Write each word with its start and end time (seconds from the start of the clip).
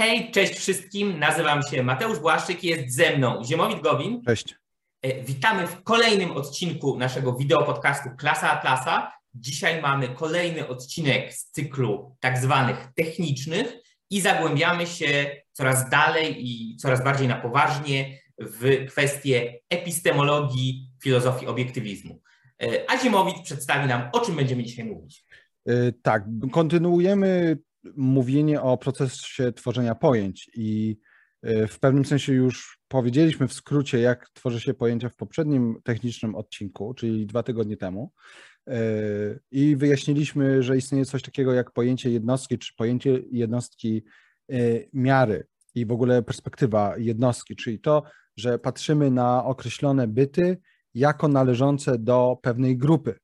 Hej, 0.00 0.30
cześć 0.30 0.54
wszystkim, 0.54 1.18
nazywam 1.18 1.62
się 1.62 1.82
Mateusz 1.82 2.18
Błaszczyk, 2.18 2.64
jest 2.64 2.94
ze 2.94 3.16
mną 3.16 3.44
Ziemowit 3.44 3.80
Gowin. 3.80 4.22
Cześć. 4.26 4.54
E, 5.02 5.24
witamy 5.24 5.66
w 5.66 5.82
kolejnym 5.82 6.30
odcinku 6.30 6.98
naszego 6.98 7.34
wideo 7.34 7.62
podcastu 7.62 8.08
Klasa 8.18 8.50
Atlasa. 8.50 9.12
Dzisiaj 9.34 9.82
mamy 9.82 10.08
kolejny 10.08 10.68
odcinek 10.68 11.34
z 11.34 11.50
cyklu 11.50 12.16
tak 12.20 12.38
zwanych 12.38 12.88
technicznych 12.94 13.72
i 14.10 14.20
zagłębiamy 14.20 14.86
się 14.86 15.30
coraz 15.52 15.90
dalej 15.90 16.36
i 16.38 16.76
coraz 16.76 17.04
bardziej 17.04 17.28
na 17.28 17.36
poważnie 17.36 18.18
w 18.38 18.86
kwestie 18.88 19.60
epistemologii, 19.70 20.90
filozofii 21.02 21.46
obiektywizmu. 21.46 22.20
E, 22.62 22.90
a 22.90 22.98
Ziemowit 22.98 23.42
przedstawi 23.44 23.88
nam, 23.88 24.08
o 24.12 24.20
czym 24.20 24.36
będziemy 24.36 24.64
dzisiaj 24.64 24.84
mówić. 24.84 25.24
E, 25.66 25.92
tak, 25.92 26.24
kontynuujemy 26.52 27.58
mówienie 27.96 28.62
o 28.62 28.78
procesie 28.78 29.52
tworzenia 29.52 29.94
pojęć 29.94 30.50
i 30.54 30.98
e, 31.42 31.66
w 31.66 31.78
pewnym 31.78 32.04
sensie 32.04 32.32
już 32.32 32.80
powiedzieliśmy 32.88 33.48
w 33.48 33.52
skrócie, 33.52 34.00
jak 34.00 34.28
tworzy 34.30 34.60
się 34.60 34.74
pojęcia 34.74 35.08
w 35.08 35.16
poprzednim 35.16 35.80
technicznym 35.84 36.34
odcinku, 36.34 36.94
czyli 36.94 37.26
dwa 37.26 37.42
tygodnie 37.42 37.76
temu. 37.76 38.12
I 39.50 39.76
wyjaśniliśmy, 39.76 40.62
że 40.62 40.76
istnieje 40.76 41.04
coś 41.04 41.22
takiego 41.22 41.52
jak 41.52 41.72
pojęcie 41.72 42.10
jednostki, 42.10 42.58
czy 42.58 42.74
pojęcie 42.76 43.20
jednostki 43.32 44.04
miary 44.92 45.46
i 45.74 45.86
w 45.86 45.92
ogóle 45.92 46.22
perspektywa 46.22 46.94
jednostki, 46.98 47.56
czyli 47.56 47.80
to, 47.80 48.02
że 48.36 48.58
patrzymy 48.58 49.10
na 49.10 49.44
określone 49.44 50.08
byty 50.08 50.58
jako 50.94 51.28
należące 51.28 51.98
do 51.98 52.38
pewnej 52.42 52.76
grupy. 52.76 53.18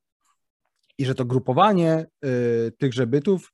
I 0.98 1.04
że 1.04 1.14
to 1.14 1.24
grupowanie 1.24 2.06
tychże 2.78 3.06
bytów 3.06 3.52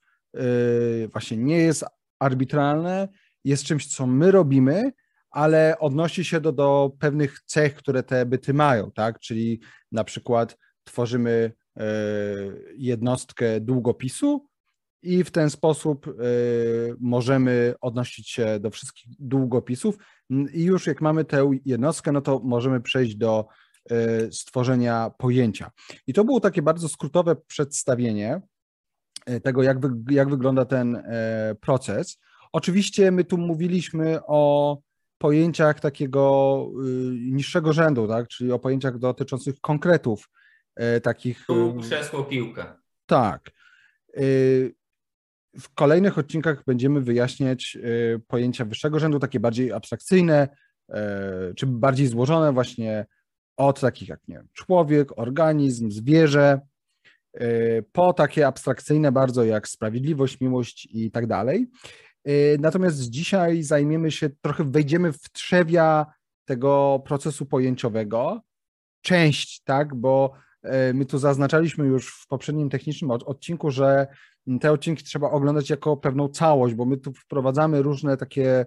właśnie 1.12 1.36
nie 1.36 1.58
jest 1.58 1.84
arbitralne, 2.18 3.08
jest 3.44 3.64
czymś, 3.64 3.86
co 3.86 4.06
my 4.06 4.30
robimy, 4.30 4.92
ale 5.30 5.78
odnosi 5.78 6.24
się 6.24 6.40
do, 6.40 6.52
do 6.52 6.92
pewnych 6.98 7.40
cech, 7.46 7.74
które 7.74 8.02
te 8.02 8.26
byty 8.26 8.54
mają, 8.54 8.90
tak? 8.90 9.18
Czyli 9.18 9.60
na 9.92 10.04
przykład 10.04 10.58
tworzymy 10.84 11.52
y, 11.80 11.82
jednostkę 12.76 13.60
długopisu 13.60 14.48
i 15.02 15.24
w 15.24 15.30
ten 15.30 15.50
sposób 15.50 16.06
możemy 17.00 17.74
odnosić 17.80 18.30
się 18.30 18.60
do 18.60 18.70
wszystkich 18.70 19.10
długopisów 19.18 19.98
i 20.52 20.62
już 20.64 20.86
jak 20.86 21.00
mamy 21.00 21.24
tę 21.24 21.50
jednostkę, 21.64 22.12
no 22.12 22.20
to 22.20 22.40
możemy 22.44 22.80
przejść 22.80 23.16
do 23.16 23.46
stworzenia 24.30 25.10
pojęcia. 25.18 25.70
I 26.06 26.12
to 26.12 26.24
było 26.24 26.40
takie 26.40 26.62
bardzo 26.62 26.88
skrótowe 26.88 27.36
przedstawienie 27.36 28.40
tego, 29.42 29.62
jak, 29.62 29.80
wy, 29.80 29.88
jak 30.10 30.28
wygląda 30.28 30.64
ten 30.64 30.96
e, 30.96 31.54
proces. 31.60 32.18
Oczywiście 32.52 33.10
my 33.10 33.24
tu 33.24 33.38
mówiliśmy 33.38 34.18
o 34.26 34.78
pojęciach 35.18 35.80
takiego 35.80 36.66
niższego 37.12 37.72
rzędu, 37.72 38.08
tak? 38.08 38.28
czyli 38.28 38.52
o 38.52 38.58
pojęciach 38.58 38.98
dotyczących 38.98 39.60
konkretów 39.60 40.28
takich. 41.02 41.46
Tu 41.46 41.76
krzesło, 41.80 42.24
piłka. 42.24 42.80
Tak. 43.06 43.50
W 45.60 45.74
kolejnych 45.74 46.18
odcinkach 46.18 46.64
będziemy 46.66 47.00
wyjaśniać 47.00 47.78
pojęcia 48.28 48.64
wyższego 48.64 48.98
rzędu, 48.98 49.18
takie 49.18 49.40
bardziej 49.40 49.72
abstrakcyjne, 49.72 50.48
czy 51.56 51.66
bardziej 51.66 52.06
złożone, 52.06 52.52
właśnie 52.52 53.06
od 53.56 53.80
takich 53.80 54.08
jak 54.08 54.28
nie 54.28 54.34
wiem, 54.34 54.48
człowiek, 54.52 55.18
organizm, 55.18 55.90
zwierzę, 55.90 56.60
y, 56.60 56.71
po 57.92 58.12
takie 58.12 58.46
abstrakcyjne 58.46 59.12
bardzo 59.12 59.44
jak 59.44 59.68
sprawiedliwość, 59.68 60.40
miłość 60.40 60.88
i 60.90 61.10
tak 61.10 61.26
dalej. 61.26 61.70
Y, 62.28 62.56
natomiast 62.60 63.10
dzisiaj 63.10 63.62
zajmiemy 63.62 64.10
się, 64.10 64.30
trochę 64.40 64.64
wejdziemy 64.64 65.12
w 65.12 65.30
trzewia 65.32 66.06
tego 66.44 67.02
procesu 67.06 67.46
pojęciowego, 67.46 68.40
część, 69.02 69.62
tak, 69.62 69.94
bo 69.94 70.32
y, 70.64 70.94
my 70.94 71.06
tu 71.06 71.18
zaznaczaliśmy 71.18 71.86
już 71.86 72.08
w 72.08 72.26
poprzednim 72.26 72.70
technicznym 72.70 73.10
odcinku, 73.10 73.70
że 73.70 74.06
te 74.60 74.72
odcinki 74.72 75.04
trzeba 75.04 75.30
oglądać 75.30 75.70
jako 75.70 75.96
pewną 75.96 76.28
całość, 76.28 76.74
bo 76.74 76.84
my 76.84 76.96
tu 76.96 77.12
wprowadzamy 77.12 77.82
różne 77.82 78.16
takie 78.16 78.66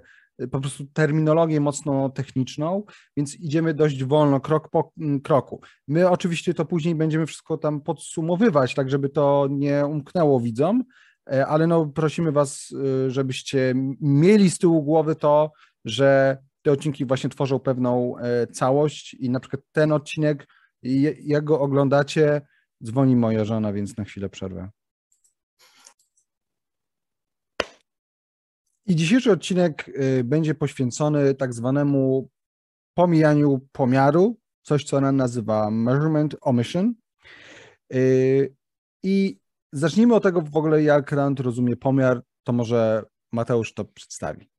po 0.51 0.59
prostu 0.59 0.85
terminologię 0.93 1.59
mocno 1.59 2.09
techniczną, 2.09 2.83
więc 3.17 3.35
idziemy 3.35 3.73
dość 3.73 4.03
wolno, 4.03 4.39
krok 4.39 4.69
po 4.69 4.91
mm, 4.97 5.21
kroku. 5.21 5.61
My 5.87 6.09
oczywiście 6.09 6.53
to 6.53 6.65
później 6.65 6.95
będziemy 6.95 7.25
wszystko 7.25 7.57
tam 7.57 7.81
podsumowywać, 7.81 8.73
tak 8.73 8.89
żeby 8.89 9.09
to 9.09 9.47
nie 9.51 9.85
umknęło 9.85 10.39
widzom, 10.39 10.83
e, 11.31 11.47
ale 11.47 11.67
no 11.67 11.85
prosimy 11.85 12.31
Was, 12.31 12.73
e, 13.05 13.11
żebyście 13.11 13.73
mieli 14.01 14.49
z 14.49 14.57
tyłu 14.57 14.83
głowy 14.83 15.15
to, 15.15 15.51
że 15.85 16.37
te 16.61 16.71
odcinki 16.71 17.05
właśnie 17.05 17.29
tworzą 17.29 17.59
pewną 17.59 18.17
e, 18.17 18.47
całość 18.47 19.13
i 19.13 19.29
na 19.29 19.39
przykład 19.39 19.61
ten 19.71 19.91
odcinek, 19.91 20.47
jak 21.23 21.43
go 21.43 21.59
oglądacie, 21.59 22.41
dzwoni 22.83 23.15
moja 23.15 23.45
żona, 23.45 23.73
więc 23.73 23.97
na 23.97 24.03
chwilę 24.03 24.29
przerwę. 24.29 24.69
I 28.85 28.95
dzisiejszy 28.95 29.31
odcinek 29.31 29.87
y, 29.87 30.23
będzie 30.23 30.55
poświęcony 30.55 31.35
tak 31.35 31.53
zwanemu 31.53 32.29
pomijaniu 32.93 33.59
pomiaru, 33.71 34.37
coś 34.61 34.83
co 34.83 34.97
ona 34.97 35.11
nazywa 35.11 35.71
measurement 35.71 36.35
omission. 36.41 36.93
Y, 37.93 38.55
I 39.03 39.39
zacznijmy 39.71 40.15
od 40.15 40.23
tego 40.23 40.41
w 40.41 40.57
ogóle, 40.57 40.83
jak 40.83 41.11
Rand 41.11 41.39
rozumie 41.39 41.75
pomiar, 41.75 42.21
to 42.43 42.53
może 42.53 43.03
Mateusz 43.31 43.73
to 43.73 43.85
przedstawi. 43.85 44.49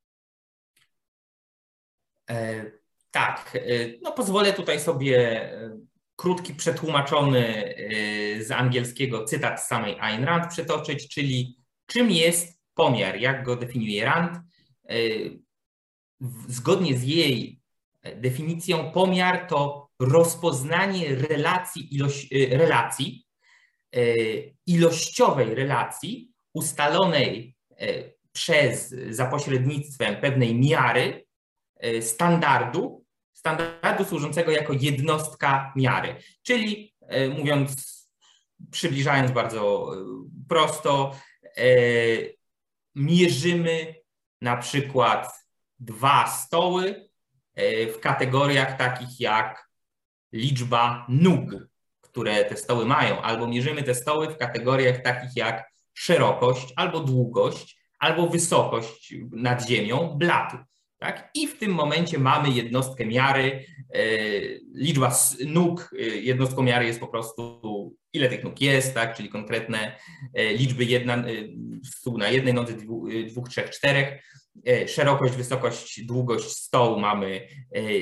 E, 2.30 2.64
tak, 3.10 3.56
e, 3.56 3.58
no 4.02 4.12
pozwolę 4.12 4.52
tutaj 4.52 4.80
sobie 4.80 5.42
e, 5.52 5.78
krótki, 6.16 6.54
przetłumaczony 6.54 7.74
e, 7.76 8.44
z 8.44 8.50
angielskiego 8.50 9.24
cytat 9.24 9.62
z 9.62 9.66
samej 9.66 9.96
Ayn 10.00 10.24
Rand 10.24 10.50
przytoczyć, 10.50 11.08
czyli 11.08 11.56
czym 11.86 12.10
jest 12.10 12.55
pomiar, 12.76 13.16
jak 13.16 13.44
go 13.44 13.56
definiuje 13.56 14.04
Rand. 14.04 14.38
E, 14.88 14.94
zgodnie 16.48 16.98
z 16.98 17.02
jej 17.02 17.60
definicją, 18.16 18.90
pomiar 18.92 19.46
to 19.46 19.88
rozpoznanie 19.98 21.14
relacji, 21.14 21.94
ilość, 21.94 22.32
e, 22.32 22.58
relacji 22.58 23.26
e, 23.96 24.00
ilościowej 24.66 25.54
relacji 25.54 26.30
ustalonej 26.52 27.56
przez 28.32 28.94
za 29.10 29.26
pośrednictwem 29.26 30.16
pewnej 30.16 30.54
miary 30.54 31.26
standardu, 32.00 33.04
standardu 33.32 34.04
służącego 34.04 34.50
jako 34.50 34.72
jednostka 34.72 35.72
miary. 35.76 36.16
Czyli 36.42 36.94
mówiąc, 37.38 37.74
przybliżając 38.70 39.30
bardzo 39.30 39.92
prosto, 40.48 41.16
mierzymy 42.96 43.94
na 44.40 44.56
przykład 44.56 45.46
dwa 45.78 46.26
stoły 46.26 47.08
e, 47.54 47.86
w 47.86 48.00
kategoriach 48.00 48.78
takich 48.78 49.20
jak 49.20 49.68
liczba 50.32 51.06
nóg, 51.08 51.50
które 52.00 52.44
te 52.44 52.56
stoły 52.56 52.86
mają, 52.86 53.22
albo 53.22 53.46
mierzymy 53.46 53.82
te 53.82 53.94
stoły 53.94 54.28
w 54.28 54.36
kategoriach 54.36 55.02
takich 55.02 55.36
jak 55.36 55.70
szerokość, 55.94 56.72
albo 56.76 57.00
długość, 57.00 57.78
albo 57.98 58.28
wysokość 58.28 59.14
nad 59.30 59.68
ziemią 59.68 60.08
blatu. 60.18 60.56
Tak? 60.98 61.30
I 61.34 61.46
w 61.46 61.58
tym 61.58 61.72
momencie 61.72 62.18
mamy 62.18 62.50
jednostkę 62.50 63.06
miary. 63.06 63.64
E, 63.94 64.00
liczba 64.74 65.16
nóg, 65.46 65.94
e, 65.98 66.02
jednostką 66.02 66.62
miary 66.62 66.86
jest 66.86 67.00
po 67.00 67.08
prostu 67.08 67.96
ile 68.12 68.28
tych 68.28 68.44
nóg 68.44 68.60
jest, 68.60 68.94
tak? 68.94 69.16
czyli 69.16 69.28
konkretne 69.28 69.96
e, 70.34 70.52
liczby 70.52 70.84
jedna, 70.84 71.24
stół 71.84 72.18
na 72.18 72.28
jednej 72.28 72.54
nodze, 72.54 72.72
dwóch, 73.30 73.48
trzech, 73.48 73.70
czterech. 73.70 74.22
Szerokość, 74.86 75.34
wysokość, 75.34 76.04
długość 76.06 76.48
stołu 76.48 77.00
mamy 77.00 77.48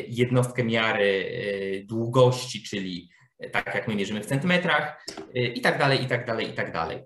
jednostkę 0.09 0.65
miary 0.65 1.85
długości, 1.89 2.63
czyli 2.63 3.09
tak 3.53 3.75
jak 3.75 3.89
my 3.89 3.95
mierzymy 3.95 4.21
w 4.21 4.27
centymetrach 4.27 5.07
i 5.55 5.61
tak 5.61 5.79
dalej, 5.79 6.03
i 6.03 6.07
tak 6.07 6.27
dalej, 6.27 6.51
i 6.51 6.53
tak 6.53 6.73
dalej. 6.73 6.99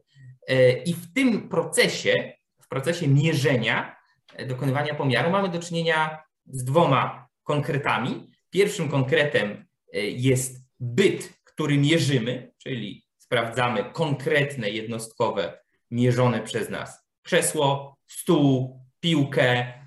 I 0.87 0.95
w 0.95 1.13
tym 1.13 1.49
procesie, 1.49 2.33
w 2.63 2.69
procesie 2.69 3.09
mierzenia 3.09 3.98
dokonywania 4.47 4.95
pomiaru 4.95 5.31
mamy 5.31 5.49
do 5.49 5.59
czynienia 5.59 6.23
z 6.47 6.65
dwoma 6.65 7.29
konkretami. 7.43 8.31
Pierwszym 8.51 8.89
konkretem 8.89 9.67
e, 9.95 10.01
jest 10.01 10.65
byt, 10.81 11.33
który 11.45 11.79
mierzymy, 11.79 12.53
czyli 12.59 13.05
sprawdzamy 13.19 13.85
konkretne 13.93 14.71
jednostkowe 14.71 15.59
mierzone 15.91 16.41
przez 16.41 16.71
nas 16.71 17.09
krzesło, 17.23 17.97
stół, 18.07 18.81
piłkę, 19.01 19.79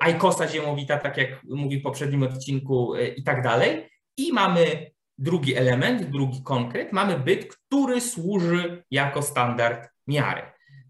ajkosa 0.00 0.48
ziemowita, 0.48 0.98
tak 0.98 1.16
jak 1.16 1.44
mówi 1.44 1.80
w 1.80 1.82
poprzednim 1.82 2.22
odcinku 2.22 2.94
e, 2.94 3.08
i 3.08 3.22
tak 3.22 3.42
dalej. 3.42 3.88
I 4.16 4.32
mamy 4.32 4.90
drugi 5.18 5.54
element, 5.54 6.02
drugi 6.02 6.42
konkret, 6.42 6.92
mamy 6.92 7.18
byt, 7.18 7.56
który 7.56 8.00
służy 8.00 8.84
jako 8.90 9.22
standard 9.22 9.88
miary. 10.06 10.42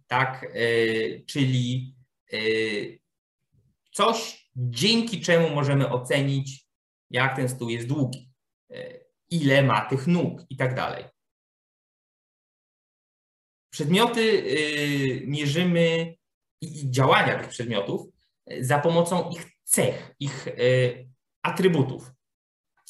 Tak, 0.06 0.44
e, 0.44 0.56
czyli 1.26 1.94
coś, 3.93 4.50
dzięki 4.56 5.20
czemu 5.20 5.55
możemy 5.55 5.90
ocenić, 5.90 6.67
jak 7.11 7.37
ten 7.37 7.49
stół 7.49 7.69
jest 7.69 7.87
długi, 7.87 8.31
ile 9.31 9.62
ma 9.62 9.81
tych 9.81 10.06
nóg 10.06 10.43
i 10.50 10.56
tak 10.56 10.75
dalej. 10.75 11.05
Przedmioty 13.70 14.43
mierzymy 15.26 16.14
i 16.61 16.90
działania 16.90 17.38
tych 17.38 17.49
przedmiotów 17.49 18.08
za 18.61 18.79
pomocą 18.79 19.31
ich 19.31 19.46
cech, 19.64 20.14
ich 20.20 20.49
atrybutów. 21.43 22.12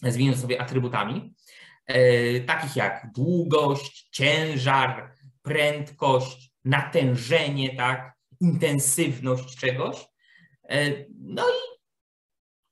Nazwijmy 0.02 0.36
sobie 0.36 0.60
atrybutami, 0.60 1.34
takich 2.46 2.76
jak 2.76 3.12
długość, 3.14 4.08
ciężar, 4.10 5.14
prędkość, 5.42 6.52
natężenie, 6.64 7.76
tak, 7.76 8.12
intensywność 8.42 9.56
czegoś. 9.56 9.96
E, 10.68 11.04
no 11.18 11.42
i 11.42 11.72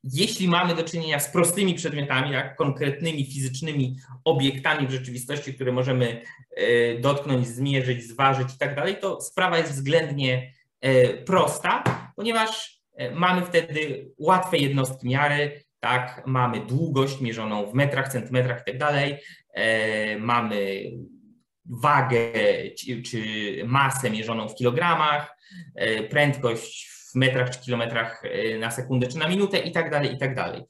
jeśli 0.05 0.49
mamy 0.49 0.75
do 0.75 0.85
czynienia 0.85 1.21
z 1.21 1.33
prostymi 1.33 1.75
przedmiotami, 1.75 2.33
tak, 2.33 2.57
konkretnymi 2.57 3.27
fizycznymi 3.27 3.97
obiektami 4.25 4.87
w 4.87 4.91
rzeczywistości, 4.91 5.55
które 5.55 5.73
możemy 5.73 6.23
e, 6.57 6.99
dotknąć, 6.99 7.47
zmierzyć, 7.47 8.03
zważyć 8.03 8.55
i 8.55 8.59
tak 8.59 8.77
dalej, 8.77 8.97
to 9.01 9.21
sprawa 9.21 9.59
jest 9.59 9.73
względnie 9.73 10.53
e, 10.81 11.15
prosta, 11.15 11.85
ponieważ 12.17 12.81
mamy 13.15 13.43
wtedy 13.43 14.11
łatwe 14.19 14.59
jednostki 14.59 15.09
miary, 15.09 15.65
tak, 15.81 16.23
mamy 16.27 16.67
długość 16.67 17.21
mierzoną 17.21 17.67
w 17.67 17.75
metrach, 17.75 18.13
centymetrach 18.13 18.63
i 18.63 18.65
tak 18.65 18.79
dalej, 18.79 19.19
mamy 20.19 20.91
wagę 21.67 22.19
czy 23.05 23.23
masę 23.67 24.11
mierzoną 24.11 24.49
w 24.49 24.55
kilogramach, 24.55 25.37
e, 25.75 26.03
prędkość 26.03 26.91
w 26.91 27.15
metrach 27.15 27.51
czy 27.51 27.61
kilometrach 27.61 28.23
e, 28.25 28.59
na 28.59 28.71
sekundę 28.71 29.07
czy 29.07 29.19
na 29.19 29.29
minutę 29.29 29.59
i 29.59 29.73
tak 29.73 29.91
dalej, 29.91 30.15
i 30.15 30.19
tak 30.19 30.35
dalej. 30.35 30.63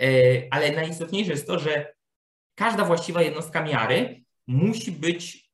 E, 0.00 0.06
ale 0.50 0.72
najistotniejsze 0.72 1.32
jest 1.32 1.46
to, 1.46 1.58
że 1.58 1.92
każda 2.54 2.84
właściwa 2.84 3.22
jednostka 3.22 3.64
miary 3.64 4.24
musi 4.46 4.92
być 4.92 5.50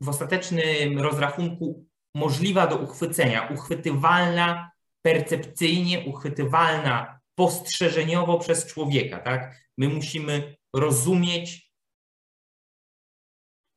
w 0.00 0.08
ostatecznym 0.08 0.98
rozrachunku 0.98 1.86
możliwa 2.14 2.66
do 2.66 2.76
uchwycenia, 2.76 3.48
uchwytywalna 3.48 4.70
percepcyjnie, 5.02 6.00
uchwytywalna 6.00 7.20
postrzeżeniowo 7.34 8.38
przez 8.38 8.66
człowieka. 8.66 9.18
Tak? 9.18 9.56
My 9.78 9.88
musimy 9.88 10.56
rozumieć 10.74 11.69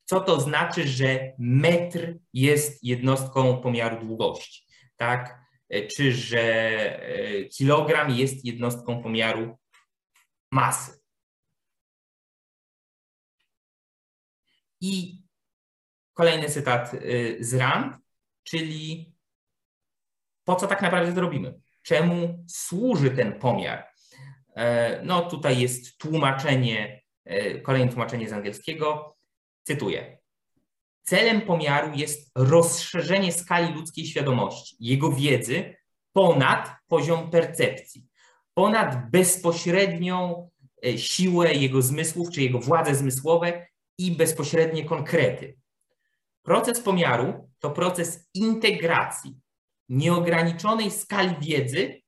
co 0.05 0.19
to 0.19 0.41
znaczy, 0.41 0.87
że 0.87 1.33
metr 1.39 2.13
jest 2.33 2.83
jednostką 2.83 3.57
pomiaru 3.57 4.05
długości, 4.05 4.65
tak? 4.97 5.43
Czy 5.95 6.13
że 6.13 6.41
e, 6.41 7.45
kilogram 7.45 8.11
jest 8.11 8.45
jednostką 8.45 9.03
pomiaru 9.03 9.57
masy. 10.51 10.99
I 14.81 15.23
kolejny 16.13 16.49
cytat 16.49 16.93
e, 16.93 16.99
z 17.43 17.53
Rand, 17.53 17.97
czyli 18.43 19.13
po 20.43 20.55
co 20.55 20.67
tak 20.67 20.81
naprawdę 20.81 21.13
to 21.13 21.21
robimy? 21.21 21.59
Czemu 21.81 22.45
służy 22.47 23.11
ten 23.11 23.39
pomiar? 23.39 23.87
E, 24.55 25.01
no 25.03 25.29
tutaj 25.29 25.59
jest 25.59 25.97
tłumaczenie, 25.97 27.03
kolejne 27.63 27.91
tłumaczenie 27.91 28.29
z 28.29 28.33
angielskiego. 28.33 29.17
Cytuję. 29.63 30.17
Celem 31.03 31.41
pomiaru 31.41 31.91
jest 31.95 32.31
rozszerzenie 32.35 33.31
skali 33.31 33.73
ludzkiej 33.73 34.05
świadomości, 34.05 34.75
jego 34.79 35.11
wiedzy 35.11 35.75
ponad 36.13 36.69
poziom 36.87 37.29
percepcji, 37.29 38.05
ponad 38.53 39.11
bezpośrednią 39.11 40.49
e, 40.85 40.97
siłę 40.97 41.53
jego 41.53 41.81
zmysłów 41.81 42.29
czy 42.29 42.41
jego 42.41 42.59
władze 42.59 42.95
zmysłowe 42.95 43.67
i 43.97 44.11
bezpośrednie 44.11 44.85
konkrety. 44.85 45.57
Proces 46.41 46.79
pomiaru 46.79 47.49
to 47.59 47.71
proces 47.71 48.29
integracji 48.33 49.37
nieograniczonej 49.89 50.91
skali 50.91 51.35
wiedzy 51.41 52.01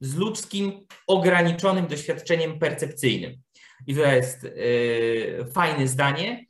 z 0.00 0.14
ludzkim 0.14 0.86
ograniczonym 1.06 1.86
doświadczeniem 1.86 2.58
percepcyjnym. 2.58 3.42
I 3.86 3.94
to 3.94 4.00
jest 4.00 4.42
yy, 4.42 5.46
fajne 5.54 5.88
zdanie, 5.88 6.46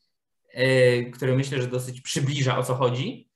który 1.12 1.36
myślę, 1.36 1.62
że 1.62 1.68
dosyć 1.68 2.00
przybliża 2.00 2.58
o 2.58 2.62
co 2.62 2.74
chodzi, 2.74 3.30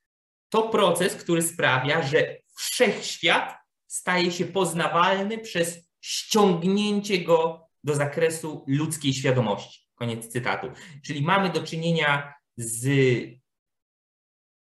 to 0.48 0.68
proces, 0.68 1.14
który 1.14 1.42
sprawia, 1.42 2.02
że 2.02 2.36
wszechświat 2.56 3.58
staje 3.86 4.32
się 4.32 4.44
poznawalny 4.44 5.38
przez 5.38 5.90
ściągnięcie 6.00 7.18
go 7.18 7.68
do 7.84 7.94
zakresu 7.94 8.64
ludzkiej 8.68 9.14
świadomości. 9.14 9.86
Koniec 9.94 10.28
cytatu. 10.28 10.66
Czyli 11.04 11.22
mamy 11.22 11.50
do 11.50 11.62
czynienia 11.62 12.34
z 12.56 12.88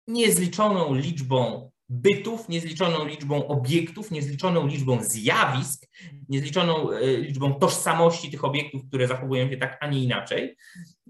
niezliczoną 0.08 0.94
liczbą 0.94 1.70
bytów, 1.88 2.48
niezliczoną 2.48 3.06
liczbą 3.06 3.46
obiektów, 3.46 4.10
niezliczoną 4.10 4.66
liczbą 4.66 5.02
zjawisk, 5.02 5.86
niezliczoną 6.28 6.90
e, 6.90 7.16
liczbą 7.16 7.54
tożsamości 7.54 8.30
tych 8.30 8.44
obiektów, 8.44 8.82
które 8.88 9.06
zachowują 9.06 9.50
się 9.50 9.56
tak, 9.56 9.78
a 9.80 9.86
nie 9.86 10.04
inaczej, 10.04 10.56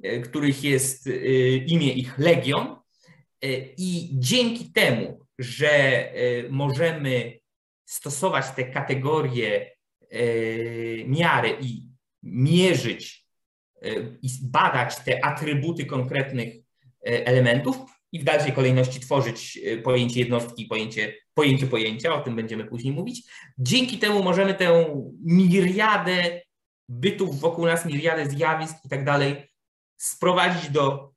e, 0.02 0.20
których 0.20 0.64
jest 0.64 1.06
e, 1.06 1.10
imię 1.56 1.92
ich 1.92 2.18
legion. 2.18 2.76
I 3.76 4.10
dzięki 4.12 4.72
temu, 4.72 5.20
że 5.38 6.12
możemy 6.50 7.38
stosować 7.84 8.50
te 8.56 8.64
kategorie 8.64 9.76
miary 11.06 11.56
i 11.60 11.88
mierzyć 12.22 13.26
i 14.22 14.28
badać 14.42 14.96
te 14.96 15.24
atrybuty 15.24 15.86
konkretnych 15.86 16.54
elementów, 17.02 17.76
i 18.14 18.18
w 18.18 18.24
dalszej 18.24 18.52
kolejności 18.52 19.00
tworzyć 19.00 19.58
e, 19.64 19.76
pojęcie 19.76 20.20
jednostki, 20.20 20.66
pojęcie, 20.66 21.14
pojęcie 21.34 21.66
pojęcia, 21.66 22.14
o 22.14 22.20
tym 22.20 22.36
będziemy 22.36 22.64
później 22.64 22.92
mówić. 22.92 23.22
Dzięki 23.58 23.98
temu 23.98 24.22
możemy 24.22 24.54
tę 24.54 25.02
miriadę 25.24 26.40
bytów 26.88 27.40
wokół 27.40 27.66
nas, 27.66 27.86
miriadę 27.86 28.30
zjawisk 28.30 28.76
i 28.84 28.88
tak 28.88 29.04
dalej 29.04 29.50
sprowadzić 29.96 30.70
do 30.70 31.12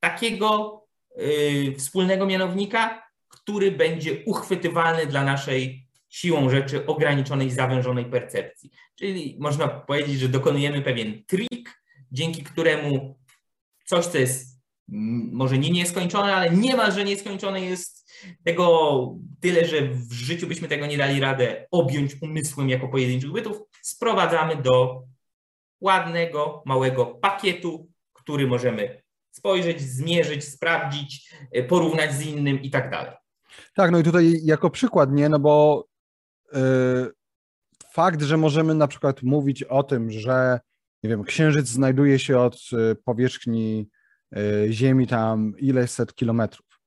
takiego 0.00 0.80
y, 1.20 1.74
wspólnego 1.78 2.26
mianownika, 2.26 3.02
który 3.28 3.72
będzie 3.72 4.24
uchwytywalny 4.24 5.06
dla 5.06 5.24
naszej 5.24 5.86
siłą 6.08 6.50
rzeczy 6.50 6.86
ograniczonej, 6.86 7.50
zawężonej 7.50 8.04
percepcji. 8.04 8.70
Czyli 8.94 9.36
można 9.40 9.68
powiedzieć, 9.68 10.18
że 10.18 10.28
dokonujemy 10.28 10.82
pewien 10.82 11.24
trik, 11.24 11.82
dzięki 12.12 12.42
któremu 12.42 13.18
coś, 13.84 14.06
co 14.06 14.18
jest 14.18 14.57
może 15.32 15.58
nie 15.58 15.70
nieskończone, 15.70 16.34
ale 16.34 16.50
niemalże 16.50 17.04
nieskończone 17.04 17.60
jest 17.60 18.10
tego 18.44 19.16
tyle, 19.40 19.64
że 19.64 19.82
w 19.82 20.12
życiu 20.12 20.46
byśmy 20.46 20.68
tego 20.68 20.86
nie 20.86 20.98
dali 20.98 21.20
radę 21.20 21.66
objąć 21.70 22.16
umysłem 22.22 22.68
jako 22.68 22.88
pojedynczych 22.88 23.32
bytów, 23.32 23.56
sprowadzamy 23.82 24.56
do 24.56 25.02
ładnego, 25.80 26.62
małego 26.66 27.06
pakietu, 27.06 27.90
który 28.12 28.46
możemy 28.46 29.02
spojrzeć, 29.30 29.80
zmierzyć, 29.80 30.44
sprawdzić, 30.44 31.34
e, 31.52 31.62
porównać 31.62 32.12
z 32.12 32.26
innym 32.26 32.62
i 32.62 32.70
tak 32.70 32.90
dalej. 32.90 33.12
Tak, 33.74 33.90
no 33.90 33.98
i 33.98 34.02
tutaj 34.02 34.40
jako 34.44 34.70
przykład, 34.70 35.12
nie, 35.12 35.28
no 35.28 35.38
bo 35.38 35.86
yy, 36.52 37.12
fakt, 37.92 38.22
że 38.22 38.36
możemy 38.36 38.74
na 38.74 38.88
przykład 38.88 39.22
mówić 39.22 39.62
o 39.62 39.82
tym, 39.82 40.10
że 40.10 40.60
nie 41.02 41.10
wiem, 41.10 41.24
księżyc 41.24 41.68
znajduje 41.68 42.18
się 42.18 42.38
od 42.38 42.54
e, 42.72 42.94
powierzchni 42.94 43.88
ziemi 44.70 45.06
tam 45.06 45.58
ileś 45.58 45.90
set 45.90 46.14
kilometrów. 46.14 46.80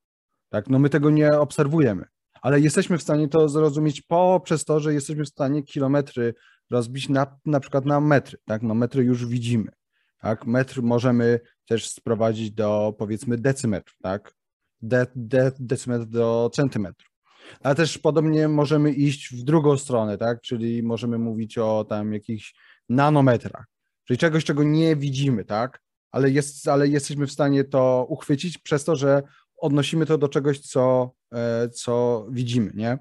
Tak? 0.50 0.70
No 0.70 0.80
my 0.80 0.90
tego 0.90 1.10
nie 1.10 1.32
obserwujemy, 1.32 2.06
ale 2.42 2.60
jesteśmy 2.60 2.98
w 2.98 3.02
stanie 3.02 3.28
to 3.28 3.50
zrozumieć 3.50 4.02
poprzez 4.02 4.66
to, 4.66 4.80
że 4.80 4.94
jesteśmy 4.94 5.26
w 5.26 5.30
stanie 5.30 5.64
kilometry 5.64 6.34
rozbić 6.70 7.10
na, 7.10 7.40
na 7.46 7.60
przykład 7.60 7.86
na 7.86 8.00
metry. 8.00 8.38
Tak? 8.46 8.62
No 8.62 8.76
metry 8.76 9.04
już 9.04 9.26
widzimy. 9.26 9.72
Tak? 10.20 10.46
Metr 10.46 10.82
możemy 10.82 11.40
też 11.68 11.90
sprowadzić 11.90 12.52
do 12.52 12.96
powiedzmy 12.98 13.38
decymetru, 13.38 13.96
tak? 14.02 14.34
De, 14.82 15.08
de, 15.16 15.52
decymetr 15.60 16.06
do 16.06 16.50
centymetru. 16.54 17.08
Ale 17.62 17.76
też 17.76 17.98
podobnie 17.98 18.48
możemy 18.48 18.92
iść 18.92 19.36
w 19.36 19.44
drugą 19.44 19.78
stronę, 19.78 20.18
tak? 20.18 20.42
Czyli 20.42 20.84
możemy 20.84 21.18
mówić 21.18 21.58
o 21.58 21.86
tam 21.90 22.14
jakichś 22.14 22.56
nanometrach, 22.90 23.66
czyli 24.04 24.18
czegoś, 24.18 24.44
czego 24.44 24.64
nie 24.64 24.96
widzimy, 24.96 25.46
tak? 25.46 25.82
Ale, 26.12 26.30
jest, 26.30 26.68
ale 26.68 26.88
jesteśmy 26.88 27.28
w 27.28 27.32
stanie 27.32 27.64
to 27.64 28.06
uchwycić 28.10 28.58
przez 28.58 28.84
to, 28.84 28.96
że 28.96 29.24
odnosimy 29.58 30.06
to 30.06 30.18
do 30.18 30.28
czegoś, 30.28 30.60
co, 30.60 31.12
e, 31.34 31.70
co 31.70 32.26
widzimy, 32.32 32.72
nie? 32.76 32.98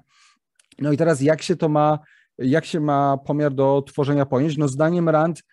No 0.79 0.91
i 0.91 0.97
teraz 0.97 1.21
jak 1.21 1.41
się 1.41 1.55
to 1.55 1.69
ma, 1.69 1.99
jak 2.37 2.65
się 2.65 2.79
ma 2.79 3.17
pomiar 3.17 3.53
do 3.53 3.83
tworzenia 3.87 4.25
pojęć? 4.25 4.57
No 4.57 4.67
zdaniem 4.67 5.09
Rand 5.09 5.43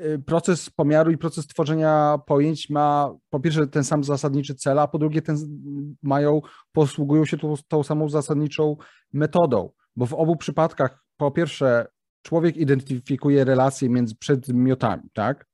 y, 0.00 0.18
proces 0.26 0.70
pomiaru 0.70 1.10
i 1.10 1.18
proces 1.18 1.46
tworzenia 1.46 2.18
pojęć 2.26 2.70
ma 2.70 3.14
po 3.30 3.40
pierwsze 3.40 3.66
ten 3.66 3.84
sam 3.84 4.04
zasadniczy 4.04 4.54
cel, 4.54 4.78
a 4.78 4.88
po 4.88 4.98
drugie 4.98 5.22
ten, 5.22 5.36
mają, 6.02 6.40
posługują 6.72 7.24
się 7.24 7.38
tą, 7.38 7.54
tą 7.68 7.82
samą 7.82 8.08
zasadniczą 8.08 8.76
metodą, 9.12 9.70
bo 9.96 10.06
w 10.06 10.14
obu 10.14 10.36
przypadkach 10.36 11.04
po 11.16 11.30
pierwsze 11.30 11.86
człowiek 12.22 12.56
identyfikuje 12.56 13.44
relacje 13.44 13.88
między 13.88 14.16
przedmiotami, 14.16 15.02
tak? 15.12 15.46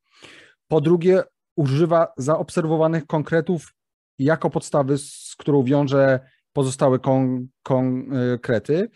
Po 0.68 0.80
drugie 0.80 1.22
używa 1.60 2.12
zaobserwowanych 2.16 3.06
konkretów 3.06 3.74
jako 4.18 4.50
podstawy, 4.50 4.98
z 4.98 5.34
którą 5.38 5.62
wiąże 5.62 6.20
pozostałe 6.52 6.98
kon, 6.98 7.48
konkrety. 7.62 8.88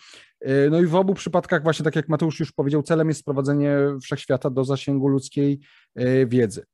Y, 0.48 0.68
no 0.70 0.80
i 0.80 0.86
w 0.86 0.94
obu 0.94 1.14
przypadkach, 1.14 1.62
właśnie 1.62 1.84
tak 1.84 1.96
jak 1.96 2.08
Mateusz 2.08 2.40
już 2.40 2.52
powiedział, 2.52 2.82
celem 2.82 3.08
jest 3.08 3.20
sprowadzenie 3.20 3.76
wszechświata 4.02 4.50
do 4.50 4.64
zasięgu 4.64 5.08
ludzkiej 5.08 5.60
y, 6.00 6.26
wiedzy. 6.26 6.64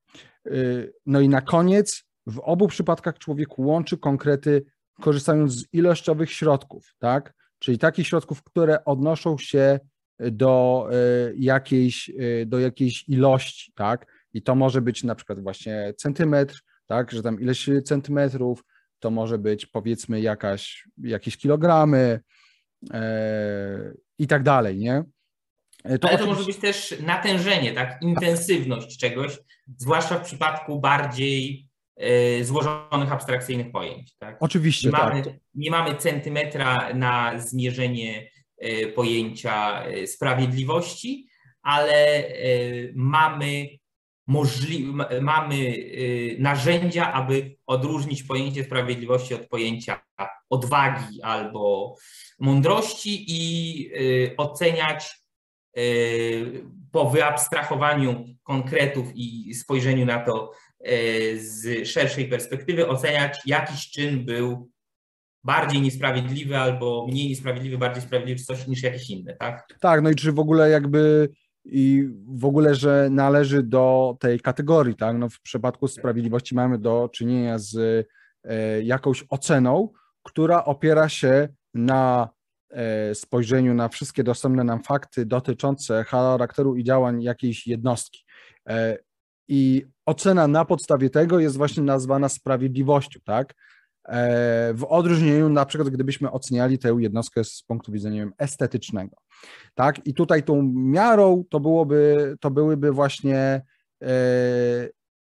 No 1.06 1.20
i 1.20 1.28
na 1.28 1.40
koniec, 1.40 2.04
w 2.26 2.38
obu 2.38 2.68
przypadkach 2.68 3.18
człowiek 3.18 3.58
łączy 3.58 3.98
konkrety, 3.98 4.62
korzystając 5.00 5.52
z 5.52 5.64
ilościowych 5.72 6.32
środków, 6.32 6.94
tak? 6.98 7.34
Czyli 7.58 7.78
takich 7.78 8.06
środków, 8.06 8.42
które 8.42 8.84
odnoszą 8.84 9.38
się 9.38 9.80
do 10.18 10.88
jakiejś, 11.36 12.10
do 12.46 12.58
jakiejś 12.58 13.08
ilości, 13.08 13.72
tak? 13.74 14.06
I 14.34 14.42
to 14.42 14.54
może 14.54 14.80
być 14.80 15.04
na 15.04 15.14
przykład 15.14 15.40
właśnie 15.42 15.94
centymetr, 15.96 16.60
tak? 16.86 17.10
Że 17.10 17.22
tam 17.22 17.40
ileś 17.40 17.70
centymetrów, 17.84 18.64
to 18.98 19.10
może 19.10 19.38
być 19.38 19.66
powiedzmy 19.66 20.20
jakaś, 20.20 20.84
jakieś 20.98 21.36
kilogramy, 21.36 22.20
E, 22.92 23.92
i 24.18 24.26
tak 24.26 24.42
dalej, 24.42 24.78
nie? 24.78 25.04
E, 25.84 25.98
to 25.98 26.08
Ale 26.08 26.18
to 26.18 26.26
może 26.26 26.44
być 26.44 26.56
też 26.56 26.94
natężenie, 27.00 27.72
tak? 27.72 28.02
Intensywność 28.02 28.98
czegoś, 28.98 29.38
zwłaszcza 29.76 30.18
w 30.18 30.24
przypadku 30.24 30.80
bardziej 30.80 31.68
e, 31.96 32.44
złożonych 32.44 33.12
abstrakcyjnych 33.12 33.72
pojęć. 33.72 34.16
Tak? 34.18 34.36
Oczywiście. 34.40 34.88
Nie, 34.88 34.92
tak. 34.92 35.02
mamy, 35.02 35.38
nie 35.54 35.70
mamy 35.70 35.96
centymetra 35.96 36.94
na 36.94 37.38
zmierzenie 37.38 38.30
pojęcia 38.94 39.84
sprawiedliwości, 40.06 41.28
ale 41.62 42.24
mamy 42.94 43.68
możli- 44.30 44.92
mamy 45.20 45.56
y, 45.56 46.36
narzędzia, 46.38 47.12
aby 47.12 47.56
odróżnić 47.66 48.22
pojęcie 48.22 48.64
sprawiedliwości 48.64 49.34
od 49.34 49.48
pojęcia 49.48 50.02
odwagi 50.50 51.22
albo 51.22 51.94
mądrości 52.40 53.24
i 53.28 53.90
y, 53.96 54.36
oceniać 54.36 55.22
y, 55.78 56.64
po 56.92 57.10
wyabstrahowaniu 57.10 58.24
konkretów 58.42 59.12
i 59.14 59.54
spojrzeniu 59.54 60.06
na 60.06 60.18
to 60.24 60.52
z 61.36 61.88
szerszej 61.88 62.28
perspektywy, 62.28 62.88
oceniać 62.88 63.38
jakiś 63.46 63.90
czyn 63.90 64.24
był 64.24 64.70
bardziej 65.44 65.80
niesprawiedliwy 65.80 66.58
albo 66.58 67.06
mniej 67.06 67.28
niesprawiedliwy, 67.28 67.78
bardziej 67.78 68.02
sprawiedliwy, 68.02 68.42
coś 68.42 68.66
niż 68.66 68.82
jakiś 68.82 69.10
inny, 69.10 69.36
tak? 69.40 69.66
Tak, 69.80 70.02
no 70.02 70.10
i 70.10 70.14
czy 70.14 70.32
w 70.32 70.38
ogóle 70.38 70.70
jakby 70.70 71.28
i 71.64 72.08
w 72.28 72.44
ogóle, 72.44 72.74
że 72.74 73.08
należy 73.10 73.62
do 73.62 74.16
tej 74.20 74.40
kategorii, 74.40 74.96
tak? 74.96 75.16
No 75.18 75.28
w 75.28 75.40
przypadku 75.40 75.88
sprawiedliwości 75.88 76.54
mamy 76.54 76.78
do 76.78 77.08
czynienia 77.12 77.58
z 77.58 77.76
e, 78.44 78.82
jakąś 78.82 79.24
oceną, 79.28 79.88
która 80.22 80.64
opiera 80.64 81.08
się 81.08 81.48
na 81.74 82.28
e, 82.70 83.14
spojrzeniu 83.14 83.74
na 83.74 83.88
wszystkie 83.88 84.24
dostępne 84.24 84.64
nam 84.64 84.82
fakty 84.82 85.26
dotyczące 85.26 86.04
charakteru 86.04 86.76
i 86.76 86.84
działań 86.84 87.22
jakiejś 87.22 87.66
jednostki. 87.66 88.24
E, 88.68 88.98
I 89.48 89.86
ocena 90.06 90.48
na 90.48 90.64
podstawie 90.64 91.10
tego 91.10 91.38
jest 91.38 91.56
właśnie 91.56 91.82
nazwana 91.82 92.28
sprawiedliwością, 92.28 93.20
tak? 93.24 93.54
W 94.74 94.86
odróżnieniu 94.88 95.48
na 95.48 95.66
przykład, 95.66 95.88
gdybyśmy 95.88 96.30
oceniali 96.30 96.78
tę 96.78 96.96
jednostkę 96.98 97.44
z 97.44 97.62
punktu 97.62 97.92
widzenia 97.92 98.30
estetycznego. 98.38 99.16
Tak? 99.74 100.06
I 100.06 100.14
tutaj 100.14 100.42
tą 100.42 100.72
miarą 100.74 101.44
to, 101.50 101.60
byłoby, 101.60 102.34
to 102.40 102.50
byłyby 102.50 102.92
właśnie 102.92 103.62
e, 104.02 104.08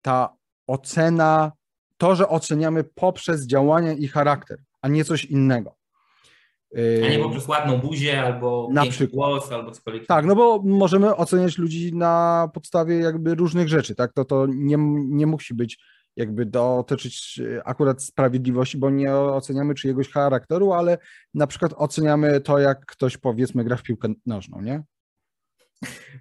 ta 0.02 0.36
ocena, 0.66 1.52
to, 1.96 2.16
że 2.16 2.28
oceniamy 2.28 2.84
poprzez 2.84 3.46
działania 3.46 3.92
i 3.92 4.08
charakter, 4.08 4.58
a 4.82 4.88
nie 4.88 5.04
coś 5.04 5.24
innego. 5.24 5.76
A 7.04 7.08
nie 7.08 7.18
poprzez 7.18 7.48
ładną 7.48 7.78
buzię, 7.78 8.22
albo 8.22 8.68
na 8.72 8.86
przykład. 8.86 9.30
głos, 9.30 9.52
albo 9.52 9.70
cokolwiek. 9.70 10.06
Tak, 10.06 10.24
no 10.24 10.36
bo 10.36 10.62
możemy 10.64 11.16
oceniać 11.16 11.58
ludzi 11.58 11.94
na 11.94 12.48
podstawie 12.54 12.98
jakby 12.98 13.34
różnych 13.34 13.68
rzeczy, 13.68 13.94
tak? 13.94 14.12
To, 14.12 14.24
to 14.24 14.46
nie, 14.46 14.76
nie 14.96 15.26
musi 15.26 15.54
być 15.54 15.78
jakby 16.16 16.46
dotyczyć 16.46 17.40
e, 17.40 17.66
akurat 17.68 18.02
sprawiedliwości, 18.02 18.78
bo 18.78 18.90
nie 18.90 19.14
oceniamy 19.14 19.74
czyjegoś 19.74 20.10
charakteru, 20.10 20.72
ale 20.72 20.98
na 21.34 21.46
przykład 21.46 21.72
oceniamy 21.76 22.40
to, 22.40 22.58
jak 22.58 22.86
ktoś 22.86 23.16
powiedzmy 23.16 23.64
gra 23.64 23.76
w 23.76 23.82
piłkę 23.82 24.08
nożną, 24.26 24.60
nie? 24.60 24.82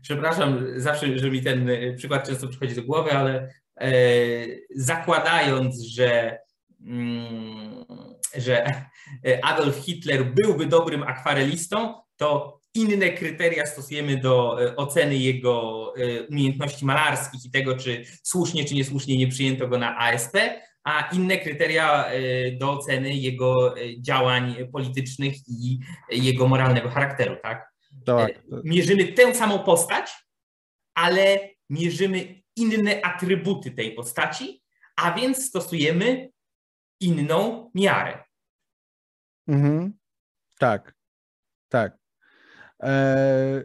Przepraszam, 0.01 0.65
zawsze, 0.77 1.17
że 1.17 1.31
mi 1.31 1.41
ten 1.41 1.69
e, 1.69 1.93
przykład 1.93 2.27
często 2.27 2.47
przychodzi 2.47 2.75
do 2.75 2.83
głowy, 2.83 3.11
ale 3.11 3.49
e, 3.81 3.91
zakładając, 4.75 5.81
że, 5.81 6.39
mm, 6.81 7.85
że 8.37 8.83
Adolf 9.43 9.75
Hitler 9.75 10.25
byłby 10.25 10.65
dobrym 10.65 11.03
akwarelistą, 11.03 11.93
to 12.17 12.59
inne 12.73 13.09
kryteria 13.09 13.65
stosujemy 13.65 14.17
do 14.17 14.63
e, 14.63 14.75
oceny 14.75 15.17
jego 15.17 15.93
e, 15.97 16.23
umiejętności 16.23 16.85
malarskich 16.85 17.45
i 17.45 17.51
tego, 17.51 17.77
czy 17.77 18.05
słusznie, 18.23 18.65
czy 18.65 18.75
niesłusznie 18.75 19.17
nie 19.17 19.27
przyjęto 19.27 19.67
go 19.67 19.77
na 19.77 19.97
ASP, 19.97 20.37
a 20.83 21.09
inne 21.13 21.37
kryteria 21.37 22.05
e, 22.05 22.51
do 22.51 22.71
oceny 22.71 23.13
jego 23.13 23.75
działań 23.99 24.55
politycznych 24.71 25.35
i 25.47 25.79
jego 26.09 26.47
moralnego 26.47 26.89
charakteru, 26.89 27.35
tak? 27.43 27.73
tak, 28.05 28.33
tak. 28.33 28.63
Mierzymy 28.63 29.13
tę 29.13 29.35
samą 29.35 29.59
postać, 29.59 30.11
ale 30.93 31.49
mierzymy 31.69 32.41
inne 32.55 33.01
atrybuty 33.01 33.71
tej 33.71 33.91
postaci, 33.91 34.63
a 34.95 35.11
więc 35.11 35.45
stosujemy 35.45 36.29
inną 36.99 37.71
miarę. 37.75 38.23
Mhm. 39.47 39.93
Tak, 40.59 40.93
tak. 41.69 42.02
E, 42.83 43.63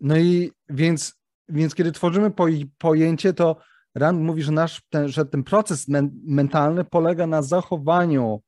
no 0.00 0.16
i 0.16 0.52
więc, 0.68 1.14
więc 1.48 1.74
kiedy 1.74 1.92
tworzymy 1.92 2.30
pojęcie, 2.78 3.32
to 3.32 3.56
Rand 3.94 4.20
mówi, 4.20 4.42
że, 4.42 4.52
nasz, 4.52 4.82
ten, 4.90 5.08
że 5.08 5.26
ten 5.26 5.44
proces 5.44 5.88
men, 5.88 6.10
mentalny 6.24 6.84
polega 6.84 7.26
na 7.26 7.42
zachowaniu 7.42 8.42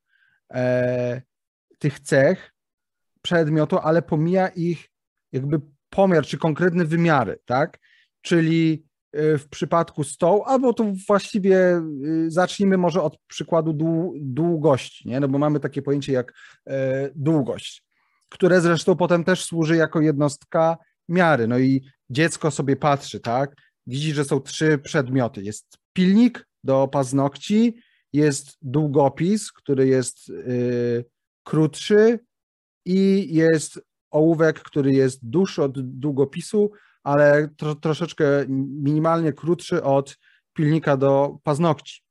e, 0.53 1.21
tych 1.79 1.99
cech 1.99 2.53
przedmiotu, 3.21 3.77
ale 3.77 4.01
pomija 4.01 4.47
ich 4.47 4.89
jakby 5.31 5.61
pomiar 5.89 6.25
czy 6.25 6.37
konkretne 6.37 6.85
wymiary, 6.85 7.39
tak? 7.45 7.79
Czyli 8.21 8.85
e, 9.13 9.37
w 9.37 9.49
przypadku 9.49 10.03
stołu, 10.03 10.43
albo 10.43 10.73
to 10.73 10.93
właściwie 11.07 11.57
e, 11.57 11.81
zacznijmy 12.27 12.77
może 12.77 13.01
od 13.01 13.17
przykładu 13.27 13.73
długości, 14.15 15.09
nie? 15.09 15.19
No 15.19 15.27
bo 15.27 15.37
mamy 15.37 15.59
takie 15.59 15.81
pojęcie 15.81 16.13
jak 16.13 16.33
długość 17.15 17.86
które 18.29 18.61
zresztą 18.61 18.95
potem 18.95 19.23
też 19.23 19.45
służy 19.45 19.75
jako 19.75 20.01
jednostka 20.01 20.77
miary. 21.09 21.47
No 21.47 21.59
i 21.59 21.83
dziecko 22.09 22.51
sobie 22.51 22.75
patrzy, 22.75 23.19
tak? 23.19 23.55
Widzi, 23.87 24.13
że 24.13 24.25
są 24.25 24.39
trzy 24.39 24.77
przedmioty. 24.77 25.43
Jest 25.43 25.77
pilnik 25.93 26.47
do 26.63 26.87
paznokci, 26.87 27.77
jest 28.13 28.57
długopis, 28.61 29.51
który 29.51 29.87
jest 29.87 30.27
yy, 30.27 31.05
krótszy 31.43 32.19
i 32.85 33.33
jest 33.35 33.81
ołówek, 34.11 34.59
który 34.59 34.93
jest 34.93 35.19
dłuższy 35.29 35.63
od 35.63 35.99
długopisu, 35.99 36.71
ale 37.03 37.49
tro, 37.57 37.75
troszeczkę 37.75 38.25
minimalnie 38.47 39.33
krótszy 39.33 39.83
od 39.83 40.17
pilnika 40.53 40.97
do 40.97 41.37
paznokci. 41.43 42.01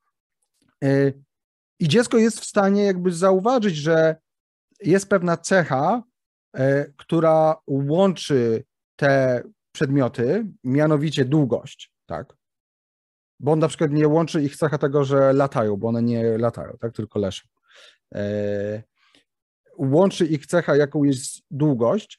Yy, 0.83 1.23
I 1.81 1.89
dziecko 1.89 2.19
jest 2.19 2.41
w 2.41 2.47
stanie 2.47 2.85
jakby 2.85 3.13
zauważyć, 3.13 3.77
że 3.77 4.17
jest 4.81 5.09
pewna 5.09 5.37
cecha, 5.37 6.03
e, 6.55 6.85
która 6.97 7.57
łączy 7.67 8.65
te 8.97 9.43
przedmioty, 9.73 10.47
mianowicie 10.65 11.25
długość, 11.25 11.93
tak? 12.07 12.37
Bo 13.41 13.53
on 13.53 13.59
na 13.59 13.69
przykład 13.69 13.91
nie 13.91 14.09
łączy 14.09 14.43
ich 14.43 14.57
cecha 14.57 14.79
tego, 14.79 15.05
że 15.05 15.33
latają, 15.33 15.77
bo 15.77 15.89
one 15.89 16.03
nie 16.03 16.39
latają, 16.39 16.77
tak, 16.81 16.93
tylko 16.93 17.19
leszą. 17.19 17.49
E, 18.15 18.83
łączy 19.79 20.27
ich 20.27 20.47
cecha, 20.47 20.77
jaką 20.77 21.05
jest 21.05 21.43
długość, 21.51 22.19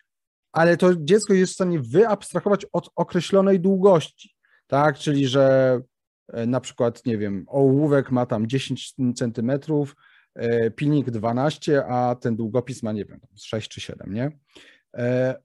ale 0.51 0.77
to 0.77 0.95
dziecko 0.95 1.33
jest 1.33 1.51
w 1.51 1.55
stanie 1.55 1.79
wyabstrahować 1.79 2.65
od 2.71 2.89
określonej 2.95 3.59
długości, 3.59 4.35
tak, 4.67 4.97
czyli 4.97 5.27
że 5.27 5.79
e, 6.27 6.45
na 6.45 6.59
przykład, 6.59 7.05
nie 7.05 7.17
wiem, 7.17 7.45
ołówek 7.47 8.11
ma 8.11 8.25
tam 8.25 8.47
10 8.47 8.93
centymetrów, 9.15 9.95
pilnik 10.75 11.11
12, 11.11 11.85
a 11.85 12.15
ten 12.15 12.35
długopis 12.35 12.83
ma, 12.83 12.91
nie 12.91 13.05
wiem, 13.05 13.19
6 13.35 13.69
czy 13.69 13.81
7, 13.81 14.13
nie? 14.13 14.31
E, 14.97 15.35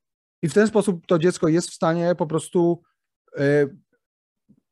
I 0.42 0.48
w 0.48 0.54
ten 0.54 0.66
sposób 0.66 1.06
to 1.06 1.18
dziecko 1.18 1.48
jest 1.48 1.70
w 1.70 1.74
stanie 1.74 2.14
po 2.14 2.26
prostu 2.26 2.82
e, 3.38 3.66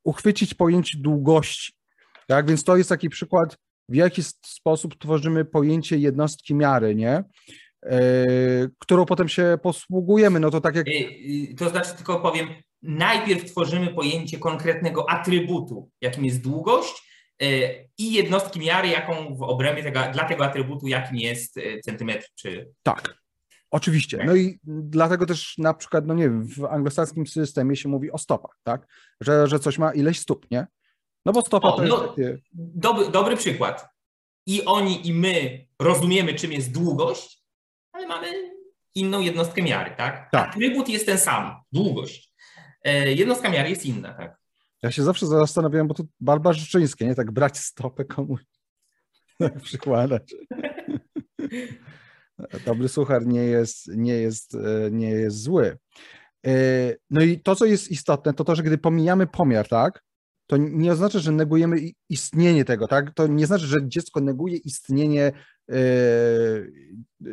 uchwycić 0.05 0.55
pojęcie 0.55 0.99
długości. 0.99 1.73
Tak, 2.27 2.47
więc 2.47 2.65
to 2.65 2.77
jest 2.77 2.89
taki 2.89 3.09
przykład, 3.09 3.57
w 3.89 3.95
jaki 3.95 4.23
sposób 4.47 4.99
tworzymy 4.99 5.45
pojęcie 5.45 5.99
jednostki 5.99 6.55
miary, 6.55 6.95
nie? 6.95 7.25
Którą 8.79 9.07
potem 9.07 9.29
się 9.29 9.59
posługujemy. 9.63 10.41
No 10.41 10.51
to 10.51 10.61
tak 10.61 10.77
jak. 10.77 10.87
To 11.59 11.69
znaczy, 11.69 11.97
tylko 11.97 12.21
powiem, 12.21 12.49
najpierw 12.83 13.45
tworzymy 13.45 13.95
pojęcie 13.95 14.39
konkretnego 14.39 15.11
atrybutu, 15.11 15.91
jakim 16.01 16.25
jest 16.25 16.43
długość, 16.43 17.10
i 17.99 18.13
jednostki 18.13 18.61
miary, 18.61 18.89
jaką 18.89 19.35
w 19.35 19.43
obrębie 19.43 19.83
tego, 19.83 20.01
dla 20.13 20.25
tego 20.25 20.45
atrybutu, 20.45 20.89
jakim 20.89 21.17
jest 21.17 21.61
centymetr 21.85 22.27
czy. 22.35 22.69
Tak. 22.83 23.21
Oczywiście. 23.71 24.25
No 24.27 24.37
i 24.37 24.59
dlatego 24.65 25.27
też 25.27 25.59
na 25.59 25.75
przykład, 25.75 26.07
no 26.07 26.15
nie 26.15 26.23
wiem, 26.23 26.47
w 26.47 26.65
anglosaskim 26.65 27.27
systemie 27.27 27.77
się 27.77 27.89
mówi 27.89 28.11
o 28.13 28.19
stopach, 28.19 28.59
tak? 28.63 28.87
Że, 29.21 29.47
że 29.47 29.59
coś 29.59 29.79
ma 29.79 29.93
ileś 29.93 30.21
stóp, 30.21 30.47
nie? 30.51 30.67
No 31.27 31.33
bo 31.33 31.43
stopa 31.43 31.69
o, 31.69 31.77
to 31.77 31.83
no, 31.83 32.15
dobry, 32.55 33.11
dobry 33.11 33.37
przykład. 33.37 33.89
I 34.47 34.65
oni, 34.65 35.09
i 35.09 35.13
my 35.13 35.67
rozumiemy, 35.79 36.35
czym 36.35 36.53
jest 36.53 36.73
długość, 36.73 37.43
ale 37.93 38.07
mamy 38.07 38.27
inną 38.95 39.21
jednostkę 39.21 39.63
miary, 39.63 39.95
tak? 39.97 40.29
tak. 40.33 40.49
Atrybut 40.49 40.89
jest 40.89 41.07
ten 41.07 41.19
sam, 41.19 41.61
długość. 41.73 42.33
E, 42.85 43.13
jednostka 43.13 43.51
miary 43.51 43.71
jest 43.71 43.87
inna, 43.87 44.15
tak? 44.15 44.40
Ja 44.83 44.91
się 44.91 45.03
zawsze 45.03 45.27
zastanawiałem, 45.27 45.89
bo 45.89 45.95
to 45.95 46.05
barbarzyńskie, 46.21 47.07
nie? 47.07 47.15
Tak 47.15 47.31
brać 47.31 47.59
stopę 47.59 48.05
komuś, 48.05 48.41
tak 49.39 49.61
przykładać. 49.61 50.35
Dobry 52.67 52.89
suchar 52.89 53.27
nie 53.27 53.43
jest, 53.43 53.89
nie 53.97 54.15
jest, 54.15 54.55
e, 54.55 54.91
nie 54.91 55.11
jest 55.11 55.43
zły. 55.43 55.79
E, 56.47 56.51
no 57.11 57.23
i 57.23 57.41
to, 57.41 57.57
co 57.57 57.65
jest 57.65 57.91
istotne, 57.91 58.35
to 58.35 58.45
to, 58.45 58.55
że 58.55 58.63
gdy 58.63 58.79
pomijamy 58.79 59.27
pomiar, 59.27 59.69
tak, 59.69 60.03
to 60.47 60.57
nie 60.57 60.93
oznacza, 60.93 61.19
że 61.19 61.33
negujemy 61.33 61.77
istnienie 62.09 62.65
tego, 62.65 62.89
tak? 62.89 63.15
To 63.15 63.27
nie 63.27 63.47
znaczy, 63.47 63.67
że 63.67 63.89
dziecko 63.89 64.21
neguje 64.21 64.57
istnienie 64.57 65.33
e, 65.71 65.75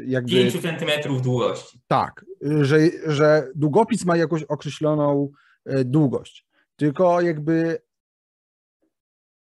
jakby... 0.06 0.32
5 0.32 0.62
centymetrów 0.62 1.22
długości. 1.22 1.82
Tak, 1.88 2.26
że, 2.62 2.78
że 3.06 3.48
długopis 3.56 4.06
ma 4.06 4.18
jakąś 4.18 4.44
określoną 4.44 5.32
długość, 5.86 6.47
tylko 6.78 7.22
jakby 7.22 7.82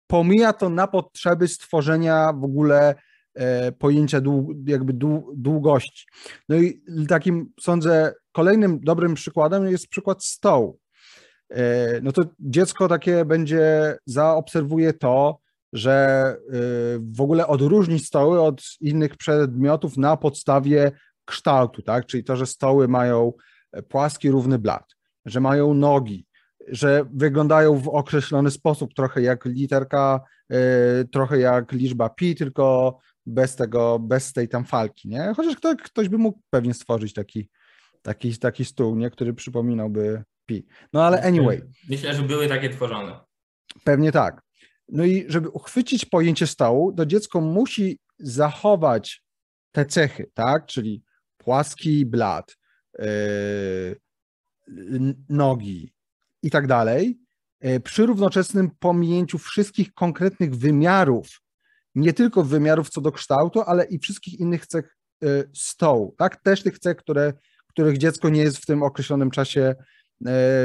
pomija 0.07 0.53
to 0.53 0.69
na 0.69 0.87
potrzeby 0.87 1.47
stworzenia 1.47 2.33
w 2.33 2.43
ogóle 2.43 2.95
E, 3.35 3.71
pojęcia 3.71 4.21
jakby 4.65 4.93
długości. 5.35 6.05
No 6.49 6.55
i 6.55 6.81
takim, 7.07 7.51
sądzę, 7.59 8.13
kolejnym 8.31 8.79
dobrym 8.79 9.13
przykładem 9.13 9.71
jest 9.71 9.87
przykład 9.87 10.25
stołu. 10.25 10.79
E, 11.49 12.01
no 12.01 12.11
to 12.11 12.25
dziecko 12.39 12.87
takie 12.87 13.25
będzie, 13.25 13.95
zaobserwuje 14.05 14.93
to, 14.93 15.39
że 15.73 15.93
e, 15.93 16.35
w 16.99 17.21
ogóle 17.21 17.47
odróżni 17.47 17.99
stoły 17.99 18.41
od 18.41 18.61
innych 18.81 19.17
przedmiotów 19.17 19.97
na 19.97 20.17
podstawie 20.17 20.91
kształtu, 21.25 21.81
tak? 21.81 22.05
Czyli 22.05 22.23
to, 22.23 22.35
że 22.35 22.45
stoły 22.45 22.87
mają 22.87 23.33
płaski, 23.89 24.31
równy 24.31 24.59
blat, 24.59 24.85
że 25.25 25.39
mają 25.39 25.73
nogi, 25.73 26.25
że 26.67 27.05
wyglądają 27.13 27.77
w 27.77 27.88
określony 27.88 28.51
sposób, 28.51 28.93
trochę 28.93 29.22
jak 29.22 29.45
literka, 29.45 30.22
trochę 31.12 31.39
jak 31.39 31.72
liczba 31.72 32.10
pi, 32.10 32.36
tylko 32.36 32.98
bez 33.25 33.55
tego, 33.55 34.00
bez 34.00 34.34
tej 34.34 34.50
tam 34.50 34.65
falki, 34.65 35.10
nie? 35.10 35.34
Chociaż 35.36 35.55
kto, 35.55 35.75
ktoś 35.75 36.10
by 36.10 36.17
mógł 36.17 36.39
pewnie 36.50 36.74
stworzyć 36.74 37.13
taki, 37.13 37.50
taki, 38.01 38.38
taki 38.38 38.65
stół, 38.65 38.95
nie? 38.95 39.10
Który 39.10 39.34
przypominałby 39.34 40.24
pi. 40.45 40.67
No 40.93 41.03
ale 41.03 41.24
anyway. 41.24 41.62
Myślę, 41.89 42.13
że 42.13 42.24
były 42.24 42.48
takie 42.48 42.69
tworzone. 42.69 43.19
Pewnie 43.84 44.12
tak. 44.12 44.41
No 44.89 45.03
i 45.03 45.25
żeby 45.27 45.50
uchwycić 45.50 46.05
pojęcie 46.05 46.48
stołu, 46.48 46.93
to 46.93 47.05
dziecko 47.05 47.41
musi 47.41 48.00
zachować 48.19 49.24
te 49.72 49.85
cechy, 49.85 50.31
tak? 50.33 50.66
Czyli 50.66 51.03
płaski 51.37 52.05
blat, 52.05 52.57
yy, 53.00 54.00
nogi 55.29 55.95
i 56.46 56.50
tak 56.51 56.68
dalej, 56.68 57.20
yy, 57.62 57.79
przy 57.79 58.05
równoczesnym 58.05 58.72
pominięciu 58.79 59.38
wszystkich 59.38 59.94
konkretnych 59.94 60.55
wymiarów 60.55 61.27
nie 61.96 62.14
tylko 62.14 62.44
wymiarów 62.44 62.90
co 62.90 63.01
do 63.01 63.12
kształtu, 63.12 63.62
ale 63.62 63.86
i 63.86 64.00
wszystkich 64.00 64.40
innych 64.40 64.68
cech 64.68 64.98
y, 65.24 65.50
stołu, 65.53 66.16
tak? 66.18 66.42
Też 66.42 66.64
tych 66.64 66.79
cech, 66.79 66.98
które, 66.98 67.34
których 67.68 67.98
dziecko 67.98 68.29
nie 68.29 68.42
jest 68.42 68.58
w 68.58 68.66
tym 68.66 68.84
określonym 68.84 69.31
czasie 69.31 69.75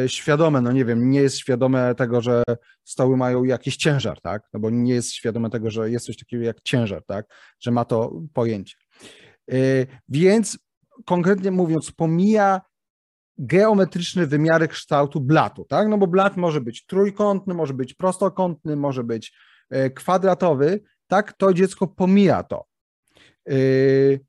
y, 0.04 0.08
świadome, 0.08 0.60
no 0.60 0.72
nie 0.72 0.84
wiem, 0.84 1.10
nie 1.10 1.20
jest 1.20 1.38
świadome 1.38 1.94
tego, 1.94 2.20
że 2.20 2.42
stoły 2.84 3.16
mają 3.16 3.44
jakiś 3.44 3.76
ciężar, 3.76 4.20
tak? 4.20 4.42
No 4.52 4.60
bo 4.60 4.70
nie 4.70 4.94
jest 4.94 5.12
świadome 5.12 5.50
tego, 5.50 5.70
że 5.70 5.90
jest 5.90 6.06
coś 6.06 6.16
takiego 6.16 6.44
jak 6.44 6.56
ciężar, 6.64 7.04
tak? 7.06 7.26
Że 7.60 7.70
ma 7.70 7.84
to 7.84 8.22
pojęcie. 8.32 8.76
Więc 10.08 10.58
konkretnie 11.04 11.50
mówiąc, 11.50 11.90
pomija 11.90 12.60
geometryczne 13.40 14.26
wymiary 14.26 14.68
kształtu 14.68 15.20
blatu, 15.20 15.64
tak? 15.64 15.88
No 15.88 15.98
bo 15.98 16.06
blat 16.06 16.36
może 16.36 16.60
być 16.60 16.86
trójkątny, 16.86 17.54
może 17.54 17.74
być 17.74 17.94
prostokątny, 17.94 18.76
może 18.76 19.04
być 19.04 19.32
kwadratowy, 19.94 20.80
tak, 21.06 21.32
to 21.32 21.54
dziecko 21.54 21.86
pomija 21.86 22.42
to. 22.42 22.64
Yy, 23.46 24.20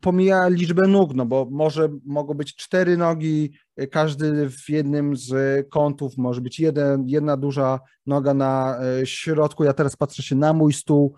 pomija 0.00 0.48
liczbę 0.48 0.88
nóg, 0.88 1.14
no 1.14 1.26
bo 1.26 1.48
może 1.50 1.88
mogą 2.04 2.34
być 2.34 2.56
cztery 2.56 2.96
nogi, 2.96 3.52
każdy 3.90 4.50
w 4.50 4.68
jednym 4.68 5.16
z 5.16 5.32
kątów, 5.68 6.16
może 6.16 6.40
być 6.40 6.60
jeden, 6.60 7.08
jedna 7.08 7.36
duża 7.36 7.80
noga 8.06 8.34
na 8.34 8.78
e, 9.00 9.06
środku. 9.06 9.64
Ja 9.64 9.72
teraz 9.72 9.96
patrzę 9.96 10.22
się 10.22 10.36
na 10.36 10.52
mój 10.52 10.72
stół. 10.72 11.16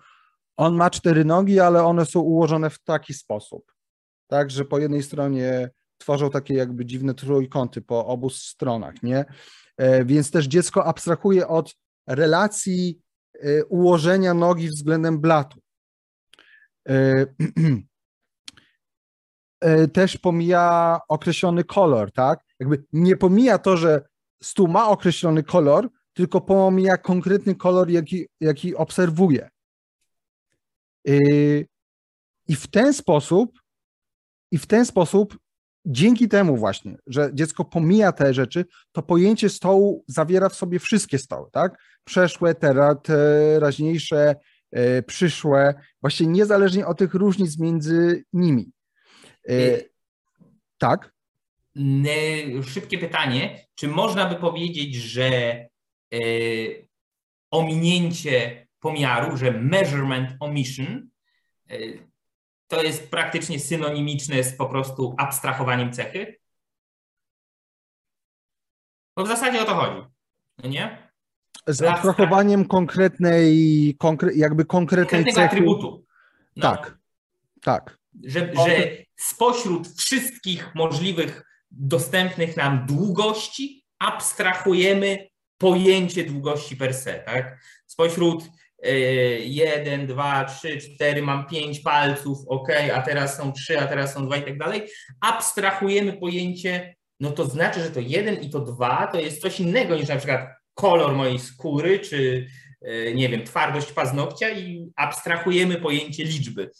On 0.57 0.75
ma 0.75 0.89
cztery 0.89 1.25
nogi, 1.25 1.59
ale 1.59 1.83
one 1.83 2.05
są 2.05 2.19
ułożone 2.19 2.69
w 2.69 2.79
taki 2.79 3.13
sposób. 3.13 3.71
Tak, 4.27 4.51
że 4.51 4.65
po 4.65 4.79
jednej 4.79 5.03
stronie 5.03 5.69
tworzą 5.97 6.29
takie 6.29 6.53
jakby 6.53 6.85
dziwne 6.85 7.13
trójkąty 7.13 7.81
po 7.81 8.05
obu 8.05 8.29
stronach, 8.29 9.03
nie? 9.03 9.25
E, 9.77 10.05
więc 10.05 10.31
też 10.31 10.45
dziecko 10.45 10.85
abstrahuje 10.85 11.47
od 11.47 11.75
relacji 12.07 13.05
Y, 13.43 13.65
ułożenia 13.65 14.33
nogi 14.33 14.69
względem 14.69 15.19
blatu. 15.19 15.59
Y, 16.89 17.27
też 19.93 20.17
pomija 20.17 20.99
określony 21.07 21.63
kolor, 21.63 22.11
tak? 22.11 22.39
Jakby 22.59 22.83
nie 22.93 23.17
pomija 23.17 23.57
to, 23.57 23.77
że 23.77 24.07
stół 24.43 24.67
ma 24.67 24.89
określony 24.89 25.43
kolor, 25.43 25.89
tylko 26.13 26.41
pomija 26.41 26.97
konkretny 26.97 27.55
kolor, 27.55 27.89
jaki, 27.89 28.27
jaki 28.39 28.75
obserwuje. 28.75 29.49
I 32.47 32.55
w 32.55 32.67
ten 32.67 32.93
sposób, 32.93 33.59
i 34.51 34.57
w 34.57 34.65
ten 34.65 34.85
sposób 34.85 35.37
dzięki 35.85 36.27
temu 36.27 36.57
właśnie, 36.57 36.97
że 37.07 37.29
dziecko 37.33 37.65
pomija 37.65 38.11
te 38.11 38.33
rzeczy, 38.33 38.65
to 38.91 39.01
pojęcie 39.01 39.49
stołu 39.49 40.03
zawiera 40.07 40.49
w 40.49 40.55
sobie 40.55 40.79
wszystkie 40.79 41.17
stoły, 41.17 41.49
tak? 41.51 41.77
Przeszłe, 42.03 42.55
teraźniejsze, 43.03 44.35
e, 44.71 45.03
przyszłe, 45.03 45.73
właśnie 46.01 46.27
niezależnie 46.27 46.87
od 46.87 46.97
tych 46.97 47.13
różnic 47.13 47.59
między 47.59 48.23
nimi. 48.33 48.71
E, 49.49 49.53
tak? 50.77 51.11
Szybkie 52.67 52.97
pytanie. 52.97 53.65
Czy 53.75 53.87
można 53.87 54.29
by 54.29 54.35
powiedzieć, 54.35 54.95
że 54.95 55.25
e, 55.25 55.67
ominięcie 57.51 58.67
pomiaru, 58.79 59.37
że 59.37 59.51
measurement 59.51 60.29
omission 60.39 61.09
to 62.67 62.83
jest 62.83 63.09
praktycznie 63.09 63.59
synonimiczne 63.59 64.43
z 64.43 64.57
po 64.57 64.65
prostu 64.65 65.15
abstrahowaniem 65.17 65.93
cechy? 65.93 66.39
Bo 69.15 69.23
w 69.23 69.27
zasadzie 69.27 69.61
o 69.61 69.65
to 69.65 69.75
chodzi, 69.75 70.07
no 70.63 70.69
nie? 70.69 71.11
Z 71.67 71.81
abstrahowaniem 71.81 72.67
konkretnej, 72.67 73.95
konkre, 73.99 74.33
jakby 74.35 74.65
konkretnej 74.65 75.25
cechy. 75.25 75.41
atrybutu. 75.41 76.05
No. 76.55 76.61
Tak, 76.61 76.97
tak. 77.61 77.97
Że, 78.23 78.53
że 78.65 78.89
spośród 79.15 79.87
wszystkich 79.87 80.75
możliwych 80.75 81.43
dostępnych 81.71 82.57
nam 82.57 82.85
długości 82.85 83.85
abstrahujemy 83.99 85.27
pojęcie 85.57 86.25
długości 86.25 86.77
per 86.77 86.93
se, 86.93 87.13
tak? 87.13 87.59
Spośród 87.85 88.43
jeden, 89.43 90.07
dwa, 90.07 90.45
trzy, 90.45 90.77
cztery, 90.77 91.21
mam 91.21 91.47
pięć 91.47 91.79
palców, 91.79 92.37
ok, 92.47 92.69
a 92.93 93.01
teraz 93.01 93.37
są 93.37 93.51
trzy, 93.51 93.79
a 93.79 93.87
teraz 93.87 94.13
są 94.13 94.25
dwa 94.25 94.37
i 94.37 94.43
tak 94.43 94.57
dalej. 94.57 94.87
Abstrahujemy 95.21 96.13
pojęcie, 96.13 96.95
no 97.19 97.31
to 97.31 97.45
znaczy, 97.45 97.79
że 97.81 97.89
to 97.89 97.99
jeden 97.99 98.35
i 98.35 98.49
to 98.49 98.59
dwa 98.59 99.07
to 99.07 99.19
jest 99.19 99.41
coś 99.41 99.59
innego 99.59 99.95
niż 99.95 100.09
na 100.09 100.15
przykład 100.15 100.47
kolor 100.73 101.15
mojej 101.15 101.39
skóry, 101.39 101.99
czy 101.99 102.47
y, 102.87 103.13
nie 103.15 103.29
wiem, 103.29 103.43
twardość 103.43 103.91
paznokcia 103.91 104.49
i 104.49 104.91
abstrahujemy 104.95 105.77
pojęcie 105.77 106.23
liczby. 106.23 106.71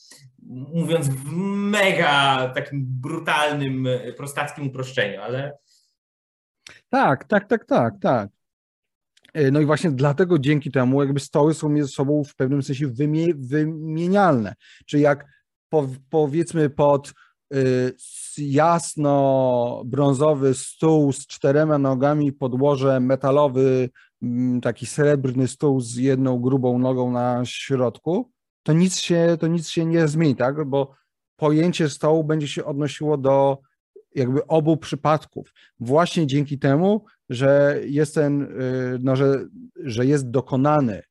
Mówiąc 0.74 1.10
w 1.10 1.32
mega 1.32 2.52
takim 2.56 2.86
brutalnym, 2.88 3.88
prostackim 4.18 4.68
uproszczeniu, 4.68 5.22
ale. 5.22 5.58
Tak, 6.90 7.24
tak, 7.24 7.48
tak, 7.48 7.66
tak, 7.66 7.94
tak. 8.02 8.30
No 9.52 9.60
i 9.60 9.66
właśnie 9.66 9.92
dlatego 9.92 10.40
dzięki 10.40 10.72
temu 10.72 11.04
jakby 11.04 11.20
stoły 11.20 11.54
są 11.54 11.70
między 11.70 11.92
sobą 11.92 12.24
w 12.24 12.36
pewnym 12.36 12.64
sensie 12.64 12.88
wymienialne. 13.38 14.56
Czyli 14.86 15.04
jak 15.04 15.26
powiedzmy 16.10 16.70
pod 16.70 17.14
y, 17.54 17.96
jasno 18.38 19.84
brązowy 19.86 20.54
stół 20.54 21.14
z 21.14 21.28
czterema 21.28 21.78
nogami, 21.78 22.34
podłoże 22.34 23.00
metalowy, 23.00 23.90
mm, 24.22 24.62
taki 24.62 24.86
srebrny 24.86 25.48
stół 25.48 25.82
z 25.82 25.96
jedną 25.96 26.40
grubą 26.40 26.80
nogą 26.80 27.12
na 27.12 27.46
środku, 27.46 28.32
to 28.64 28.74
nic 28.74 28.98
się, 28.98 29.38
to 29.40 29.48
nic 29.48 29.70
się 29.70 29.86
nie 29.86 30.08
zmieni, 30.08 30.36
tak? 30.36 30.66
Bo 30.66 30.96
pojęcie 31.36 31.90
stołu 31.90 32.24
będzie 32.24 32.48
się 32.48 32.66
odnosiło 32.66 33.18
do 33.18 33.58
jakby 34.16 34.48
obu 34.48 34.78
przypadków. 34.78 35.54
Właśnie 35.80 36.28
dzięki 36.28 36.60
temu, 36.60 37.06
że 37.30 37.80
jest 37.86 38.16
ten, 38.16 38.42
y, 38.42 39.00
no, 39.02 39.16
że, 39.16 39.46
że 39.76 40.06
jest 40.06 40.30
dokonany 40.30 41.02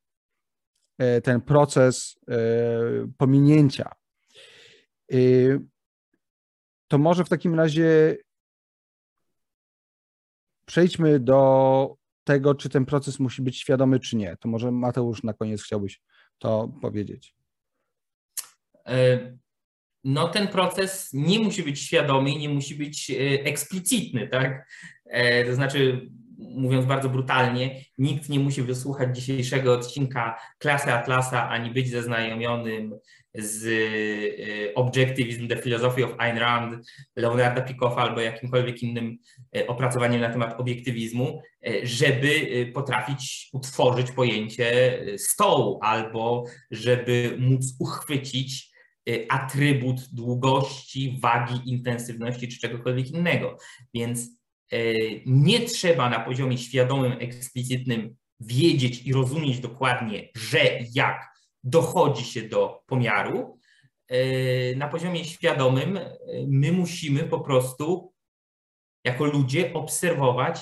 y, 1.02 1.20
ten 1.20 1.40
proces 1.40 2.18
pominięcia 3.18 3.90
Y, 5.12 5.60
to 6.88 6.98
może 6.98 7.24
w 7.24 7.28
takim 7.28 7.54
razie 7.54 8.16
przejdźmy 10.66 11.20
do 11.20 11.96
tego, 12.24 12.54
czy 12.54 12.68
ten 12.68 12.86
proces 12.86 13.18
musi 13.18 13.42
być 13.42 13.58
świadomy, 13.58 14.00
czy 14.00 14.16
nie. 14.16 14.36
To 14.36 14.48
może 14.48 14.72
Mateusz 14.72 15.22
na 15.22 15.32
koniec 15.32 15.62
chciałbyś 15.62 16.02
to 16.38 16.68
powiedzieć. 16.82 17.34
No, 20.04 20.28
ten 20.28 20.48
proces 20.48 21.10
nie 21.12 21.38
musi 21.38 21.62
być 21.62 21.80
świadomy 21.80 22.30
i 22.30 22.38
nie 22.38 22.48
musi 22.48 22.74
być 22.74 23.10
e, 23.10 23.14
eksplicitny, 23.44 24.28
tak? 24.28 24.68
E, 25.04 25.44
to 25.44 25.54
znaczy, 25.54 26.08
mówiąc 26.38 26.86
bardzo 26.86 27.08
brutalnie, 27.08 27.80
nikt 27.98 28.28
nie 28.28 28.38
musi 28.38 28.62
wysłuchać 28.62 29.16
dzisiejszego 29.16 29.72
odcinka 29.72 30.40
Klasy 30.58 30.92
Atlasa 30.92 31.48
ani 31.48 31.70
być 31.70 31.90
zaznajomionym 31.90 32.94
z 33.34 33.66
e, 33.66 34.74
Objectivism, 34.74 35.48
The 35.48 35.56
Philosophy 35.56 36.04
of 36.04 36.14
Ayn 36.18 36.38
Rand, 36.38 36.86
Leonarda 37.16 37.62
Picoffa 37.62 38.02
albo 38.02 38.20
jakimkolwiek 38.20 38.82
innym 38.82 39.18
opracowaniem 39.66 40.20
na 40.20 40.30
temat 40.30 40.60
obiektywizmu, 40.60 41.42
żeby 41.82 42.30
potrafić 42.74 43.48
utworzyć 43.52 44.10
pojęcie 44.12 44.98
stołu 45.16 45.78
albo 45.82 46.44
żeby 46.70 47.36
móc 47.38 47.76
uchwycić 47.78 48.73
atrybut 49.28 50.00
długości, 50.12 51.18
wagi, 51.20 51.70
intensywności 51.70 52.48
czy 52.48 52.58
czegokolwiek 52.58 53.10
innego. 53.10 53.58
Więc 53.94 54.28
nie 55.26 55.60
trzeba 55.60 56.10
na 56.10 56.20
poziomie 56.20 56.58
świadomym, 56.58 57.12
eksplicitnym 57.12 58.16
wiedzieć 58.40 59.02
i 59.06 59.12
rozumieć 59.12 59.60
dokładnie, 59.60 60.28
że 60.34 60.58
jak 60.94 61.34
dochodzi 61.64 62.24
się 62.24 62.42
do 62.42 62.82
pomiaru, 62.86 63.58
e, 64.08 64.76
na 64.76 64.88
poziomie 64.88 65.24
świadomym 65.24 65.98
my 66.46 66.72
musimy 66.72 67.24
po 67.24 67.40
prostu 67.40 68.12
jako 69.04 69.24
ludzie 69.24 69.72
obserwować 69.72 70.60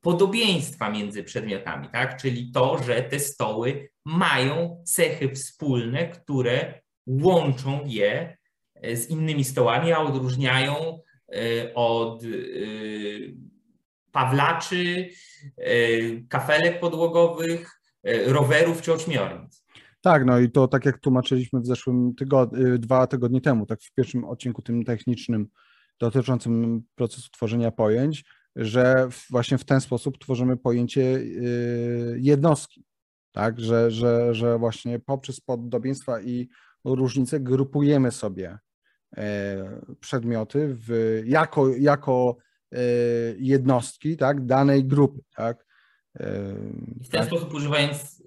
podobieństwa 0.00 0.90
między 0.90 1.24
przedmiotami, 1.24 1.88
tak? 1.88 2.22
Czyli 2.22 2.52
to, 2.52 2.82
że 2.82 3.02
te 3.02 3.20
stoły 3.20 3.90
mają 4.04 4.82
cechy 4.86 5.34
wspólne, 5.34 6.08
które 6.08 6.81
łączą 7.06 7.80
je 7.86 8.36
e, 8.74 8.96
z 8.96 9.10
innymi 9.10 9.44
stołami, 9.44 9.92
a 9.92 9.98
odróżniają 9.98 11.00
od 11.74 12.22
pawlaczy, 14.12 15.08
kafelek 16.28 16.80
podłogowych, 16.80 17.80
rowerów 18.26 18.82
czy 18.82 18.92
ośmiornic. 18.92 19.64
Tak, 20.00 20.24
no 20.24 20.38
i 20.38 20.50
to 20.50 20.68
tak 20.68 20.84
jak 20.84 20.98
tłumaczyliśmy 20.98 21.60
w 21.60 21.66
zeszłym 21.66 22.14
tygodniu, 22.14 22.78
dwa 22.78 23.06
tygodnie 23.06 23.40
temu, 23.40 23.66
tak 23.66 23.82
w 23.82 23.92
pierwszym 23.94 24.24
odcinku 24.24 24.62
tym 24.62 24.84
technicznym 24.84 25.46
dotyczącym 26.00 26.82
procesu 26.94 27.30
tworzenia 27.30 27.70
pojęć, 27.70 28.24
że 28.56 29.08
właśnie 29.30 29.58
w 29.58 29.64
ten 29.64 29.80
sposób 29.80 30.18
tworzymy 30.18 30.56
pojęcie 30.56 31.20
jednostki, 32.16 32.84
tak, 33.32 33.60
że, 33.60 33.90
że, 33.90 34.34
że 34.34 34.58
właśnie 34.58 34.98
poprzez 34.98 35.40
podobieństwa 35.40 36.20
i 36.20 36.48
różnice 36.84 37.40
grupujemy 37.40 38.10
sobie 38.10 38.58
e, 39.16 39.80
przedmioty 40.00 40.76
w, 40.80 41.22
jako, 41.26 41.68
jako 41.68 42.36
e, 42.72 42.78
jednostki 43.38 44.16
tak, 44.16 44.46
danej 44.46 44.84
grupy, 44.84 45.20
tak, 45.36 45.66
w 47.00 47.08
ten 47.08 47.20
tak. 47.20 47.26
sposób 47.26 47.54
używając 47.54 48.22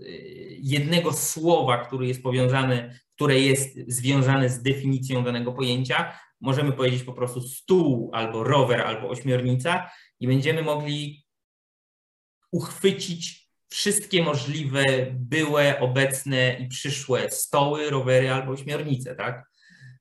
jednego 0.60 1.14
słowa, 1.14 1.86
który 1.86 2.08
jest 2.08 2.24
powiązany, 2.24 3.00
które 3.16 3.40
jest 3.40 3.78
związane 3.88 4.50
z 4.50 4.62
definicją 4.62 5.24
danego 5.24 5.54
pojęcia, 5.54 6.20
możemy 6.42 6.72
powiedzieć 6.72 7.04
po 7.04 7.14
prostu 7.14 7.42
stół 7.42 8.10
albo 8.14 8.44
rower 8.44 8.82
albo 8.82 9.10
ośmiornica 9.10 9.90
i 10.20 10.28
będziemy 10.28 10.64
mogli 10.64 11.26
uchwycić 12.52 13.45
wszystkie 13.70 14.24
możliwe 14.24 14.84
były, 15.12 15.80
obecne 15.80 16.54
i 16.60 16.68
przyszłe 16.68 17.32
stoły, 17.32 17.90
rowery 17.90 18.32
albo 18.32 18.52
ośmiornice, 18.52 19.16
tak? 19.16 19.50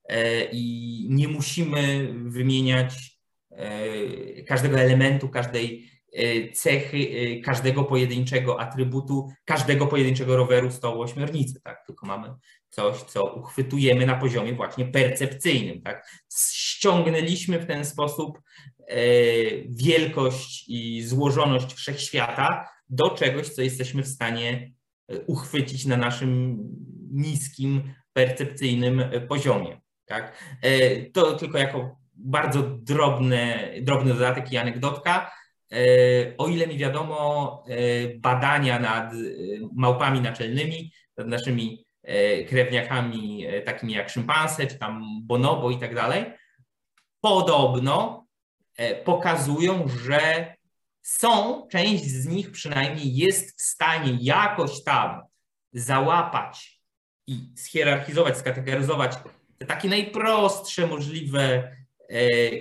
E, 0.08 0.44
I 0.52 1.06
nie 1.10 1.28
musimy 1.28 2.08
wymieniać 2.24 3.18
e, 3.50 4.42
każdego 4.42 4.78
elementu, 4.78 5.28
każdej 5.28 5.94
Y, 6.18 6.52
cechy 6.52 7.40
każdego 7.44 7.84
pojedynczego 7.84 8.60
atrybutu, 8.60 9.32
każdego 9.44 9.86
pojedynczego 9.86 10.36
roweru 10.36 10.70
stołu 10.70 11.02
ośmiornicy, 11.02 11.60
tak? 11.60 11.86
Tylko 11.86 12.06
mamy 12.06 12.34
coś, 12.70 12.96
co 12.96 13.34
uchwytujemy 13.34 14.06
na 14.06 14.16
poziomie 14.16 14.52
właśnie 14.54 14.84
percepcyjnym, 14.84 15.82
tak? 15.82 16.08
Ściągnęliśmy 16.36 17.58
w 17.58 17.66
ten 17.66 17.84
sposób 17.84 18.40
wielkość 19.68 20.64
i 20.68 21.02
złożoność 21.02 21.74
wszechświata 21.74 22.68
do 22.88 23.10
czegoś, 23.10 23.48
co 23.48 23.62
jesteśmy 23.62 24.02
w 24.02 24.08
stanie 24.08 24.72
uchwycić 25.26 25.86
na 25.86 25.96
naszym 25.96 26.58
niskim, 27.12 27.94
percepcyjnym 28.12 29.04
poziomie. 29.28 29.80
Tak? 30.06 30.38
To 31.12 31.32
tylko 31.32 31.58
jako 31.58 31.96
bardzo 32.14 32.62
drobny, 32.62 33.74
drobny 33.82 34.14
dodatek 34.14 34.52
i 34.52 34.56
anegdotka. 34.56 35.30
E, 35.72 36.36
o 36.38 36.48
ile 36.48 36.66
mi 36.66 36.78
wiadomo, 36.78 37.64
e, 37.68 38.18
badania 38.18 38.78
nad 38.78 39.12
e, 39.12 39.16
małpami 39.76 40.20
naczelnymi, 40.20 40.92
nad 41.16 41.26
naszymi 41.26 41.84
krewniakami 42.48 43.46
takimi 43.64 43.92
jak 43.92 44.10
szympanse, 44.10 44.66
czy 44.66 44.78
tam 44.78 45.02
bonobo 45.22 45.70
i 45.70 45.78
tak 45.78 45.94
dalej, 45.94 46.24
podobno 47.20 48.23
pokazują, 49.04 49.88
że 49.88 50.54
są, 51.02 51.66
część 51.70 52.04
z 52.04 52.26
nich 52.26 52.50
przynajmniej 52.50 53.16
jest 53.16 53.58
w 53.58 53.62
stanie 53.62 54.18
jakoś 54.20 54.84
tam 54.84 55.22
załapać 55.72 56.80
i 57.26 57.52
schierarchizować, 57.56 58.38
skategoryzować 58.38 59.12
te 59.58 59.66
takie 59.66 59.88
najprostsze 59.88 60.86
możliwe 60.86 61.76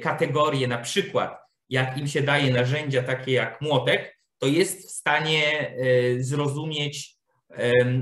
kategorie, 0.02 0.68
na 0.68 0.78
przykład 0.78 1.44
jak 1.70 1.98
im 1.98 2.08
się 2.08 2.22
daje 2.22 2.54
narzędzia 2.54 3.04
takie 3.04 3.32
jak 3.32 3.62
młotek, 3.62 4.18
to 4.38 4.48
jest 4.48 4.88
w 4.88 4.92
stanie 4.92 5.70
e, 5.70 6.24
zrozumieć, 6.24 7.13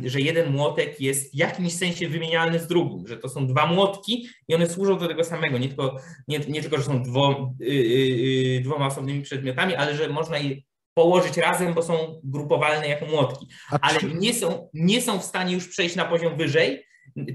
że 0.06 0.22
jeden 0.22 0.52
młotek 0.52 1.02
jest 1.02 1.32
w 1.32 1.36
jakimś 1.36 1.74
sensie 1.74 2.08
wymienialny 2.08 2.60
z 2.60 2.68
drugim, 2.68 3.08
że 3.08 3.18
to 3.18 3.30
są 3.30 3.48
dwa 3.48 3.66
młotki 3.66 4.28
i 4.48 4.56
one 4.56 4.70
służą 4.70 5.00
do 5.00 5.08
tego 5.08 5.24
samego, 5.24 5.58
nie 5.58 5.68
tylko, 5.68 5.98
nie, 6.28 6.40
nie 6.40 6.62
tylko 6.62 6.78
że 6.78 6.84
są 6.84 7.04
dwo, 7.04 7.54
y, 7.62 7.66
y, 7.66 8.58
y, 8.58 8.62
dwoma 8.64 8.88
osobnymi 8.88 9.22
przedmiotami, 9.22 9.76
ale 9.76 9.96
że 9.96 10.10
można 10.10 10.38
je 10.38 10.56
położyć 10.94 11.38
razem, 11.38 11.74
bo 11.74 11.84
są 11.84 12.22
grupowalne 12.24 12.88
jako 12.88 13.06
młotki, 13.06 13.48
ale 13.82 14.00
nie 14.16 14.34
są, 14.34 14.70
nie 14.74 15.02
są 15.02 15.20
w 15.20 15.26
stanie 15.26 15.54
już 15.54 15.68
przejść 15.68 15.96
na 15.96 16.06
poziom 16.06 16.38
wyżej, 16.38 16.84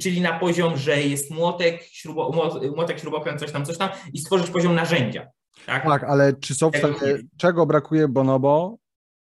czyli 0.03 0.21
na 0.21 0.39
poziom, 0.39 0.77
że 0.77 1.03
jest 1.03 1.31
młotek, 1.31 1.83
śrubo, 1.83 2.51
młotek, 2.77 3.01
śrubokręt, 3.01 3.41
coś 3.41 3.53
tam, 3.53 3.65
coś 3.65 3.79
tam 3.79 3.89
i 4.13 4.19
stworzyć 4.19 4.51
poziom 4.51 4.75
narzędzia. 4.75 5.27
Tak, 5.67 5.85
tak 5.85 6.05
ale 6.05 6.33
czy 6.33 6.55
są 6.55 6.71
w 6.71 6.77
stanie, 6.77 6.95
czego 7.37 7.67
brakuje 7.67 8.09
Bonobo, 8.09 8.77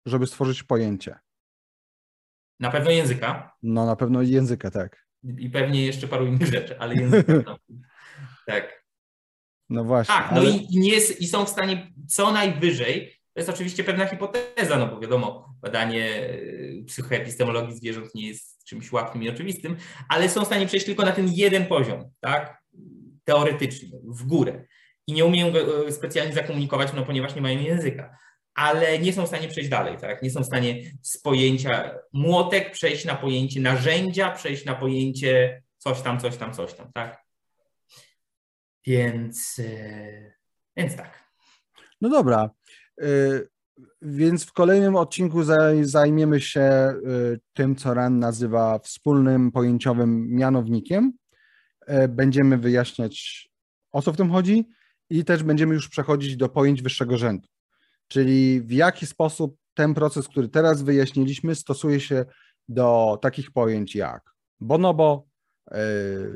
żeby 0.06 0.26
stworzyć 0.26 0.62
pojęcie? 0.62 1.18
Na 2.60 2.70
pewno 2.70 2.90
języka. 2.90 3.52
No 3.62 3.86
na 3.86 3.96
pewno 3.96 4.22
języka, 4.22 4.70
tak. 4.70 5.06
I 5.38 5.50
pewnie 5.50 5.86
jeszcze 5.86 6.08
paru 6.08 6.26
innych 6.26 6.46
rzeczy, 6.46 6.78
ale 6.78 6.94
języka. 6.94 7.32
No. 7.46 7.58
tak. 8.46 8.84
No 9.70 9.84
właśnie. 9.84 10.14
Tak, 10.14 10.32
no 10.32 10.40
ale... 10.40 10.50
i, 10.50 10.78
nie 10.78 10.96
i 10.96 11.26
są 11.26 11.44
w 11.44 11.48
stanie 11.48 11.92
co 12.08 12.32
najwyżej, 12.32 13.18
to 13.34 13.40
jest 13.40 13.50
oczywiście 13.50 13.84
pewna 13.84 14.06
hipoteza, 14.06 14.78
no 14.78 14.86
bo 14.86 15.00
wiadomo, 15.00 15.54
badanie 15.60 16.20
y, 16.20 16.84
psychoepistemologii 16.86 17.76
zwierząt 17.76 18.14
nie 18.14 18.28
jest 18.28 18.64
czymś 18.64 18.92
łatwym 18.92 19.22
i 19.22 19.28
oczywistym, 19.28 19.76
ale 20.08 20.28
są 20.28 20.42
w 20.42 20.46
stanie 20.46 20.66
przejść 20.66 20.86
tylko 20.86 21.04
na 21.04 21.12
ten 21.12 21.28
jeden 21.28 21.66
poziom, 21.66 22.10
tak? 22.20 22.62
Teoretycznie, 23.24 23.88
w 24.04 24.24
górę 24.24 24.64
i 25.08 25.12
nie 25.12 25.24
umieją 25.24 25.52
go 25.52 25.86
e, 25.86 25.92
specjalnie 25.92 26.32
zakomunikować, 26.32 26.92
no 26.92 27.04
ponieważ 27.04 27.34
nie 27.34 27.42
mają 27.42 27.60
języka. 27.60 28.16
Ale 28.58 28.98
nie 28.98 29.12
są 29.12 29.24
w 29.24 29.28
stanie 29.28 29.48
przejść 29.48 29.70
dalej, 29.70 29.96
tak? 29.98 30.22
Nie 30.22 30.30
są 30.30 30.42
w 30.42 30.46
stanie 30.46 30.82
z 31.02 31.18
pojęcia 31.18 31.94
młotek 32.12 32.72
przejść 32.72 33.04
na 33.04 33.14
pojęcie 33.14 33.60
narzędzia, 33.60 34.30
przejść 34.30 34.64
na 34.64 34.74
pojęcie 34.74 35.62
coś 35.76 36.02
tam, 36.02 36.20
coś 36.20 36.36
tam, 36.36 36.54
coś 36.54 36.74
tam, 36.74 36.92
tak? 36.94 37.22
Więc, 38.86 39.58
e, 39.58 40.32
więc 40.76 40.96
tak. 40.96 41.24
No 42.00 42.08
dobra. 42.08 42.50
E, 43.00 43.06
więc 44.02 44.44
w 44.44 44.52
kolejnym 44.52 44.96
odcinku 44.96 45.42
zajmiemy 45.82 46.40
się 46.40 46.60
e, 46.60 46.94
tym, 47.52 47.76
co 47.76 47.94
RAN 47.94 48.18
nazywa 48.18 48.78
wspólnym 48.78 49.52
pojęciowym 49.52 50.28
mianownikiem. 50.30 51.12
Będziemy 52.08 52.58
wyjaśniać, 52.58 53.48
o 53.92 54.02
co 54.02 54.12
w 54.12 54.16
tym 54.16 54.30
chodzi 54.30 54.68
i 55.10 55.24
też 55.24 55.42
będziemy 55.42 55.74
już 55.74 55.88
przechodzić 55.88 56.36
do 56.36 56.48
pojęć 56.48 56.82
wyższego 56.82 57.18
rzędu. 57.18 57.48
Czyli 58.08 58.60
w 58.60 58.72
jaki 58.72 59.06
sposób 59.06 59.56
ten 59.74 59.94
proces, 59.94 60.28
który 60.28 60.48
teraz 60.48 60.82
wyjaśniliśmy, 60.82 61.54
stosuje 61.54 62.00
się 62.00 62.24
do 62.68 63.18
takich 63.22 63.50
pojęć 63.50 63.94
jak 63.94 64.38
bonobo, 64.60 65.26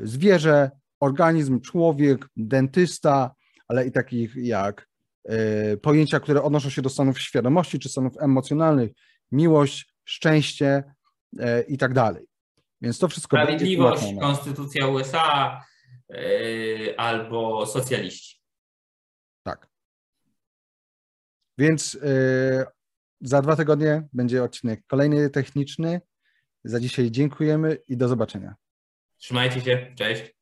zwierzę, 0.03 0.71
organizm, 0.99 1.61
człowiek, 1.61 2.27
dentysta, 2.35 3.35
ale 3.67 3.87
i 3.87 3.91
takich 3.91 4.35
jak 4.35 4.87
y, 5.31 5.77
pojęcia, 5.77 6.19
które 6.19 6.43
odnoszą 6.43 6.69
się 6.69 6.81
do 6.81 6.89
stanów 6.89 7.19
świadomości 7.19 7.79
czy 7.79 7.89
stanów 7.89 8.13
emocjonalnych, 8.19 8.91
miłość, 9.31 9.93
szczęście 10.05 10.83
y, 11.33 11.65
i 11.67 11.77
tak 11.77 11.93
dalej. 11.93 12.25
Więc 12.81 12.99
to 12.99 13.07
wszystko 13.07 13.37
Sprawiedliwość, 13.37 14.03
konstytucja 14.19 14.87
USA 14.87 15.61
y, 16.13 16.93
albo 16.97 17.65
socjaliści. 17.65 18.41
Tak. 19.43 19.69
Więc 21.57 21.97
za 23.21 23.41
dwa 23.41 23.55
tygodnie 23.55 24.07
będzie 24.13 24.43
odcinek 24.43 24.81
kolejny 24.87 25.29
techniczny. 25.29 26.01
Za 26.63 26.79
dzisiaj 26.79 27.11
dziękujemy 27.11 27.77
i 27.87 27.97
do 27.97 28.07
zobaczenia. 28.07 28.55
Trzymajcie 29.17 29.61
się, 29.61 29.93
cześć. 29.95 30.35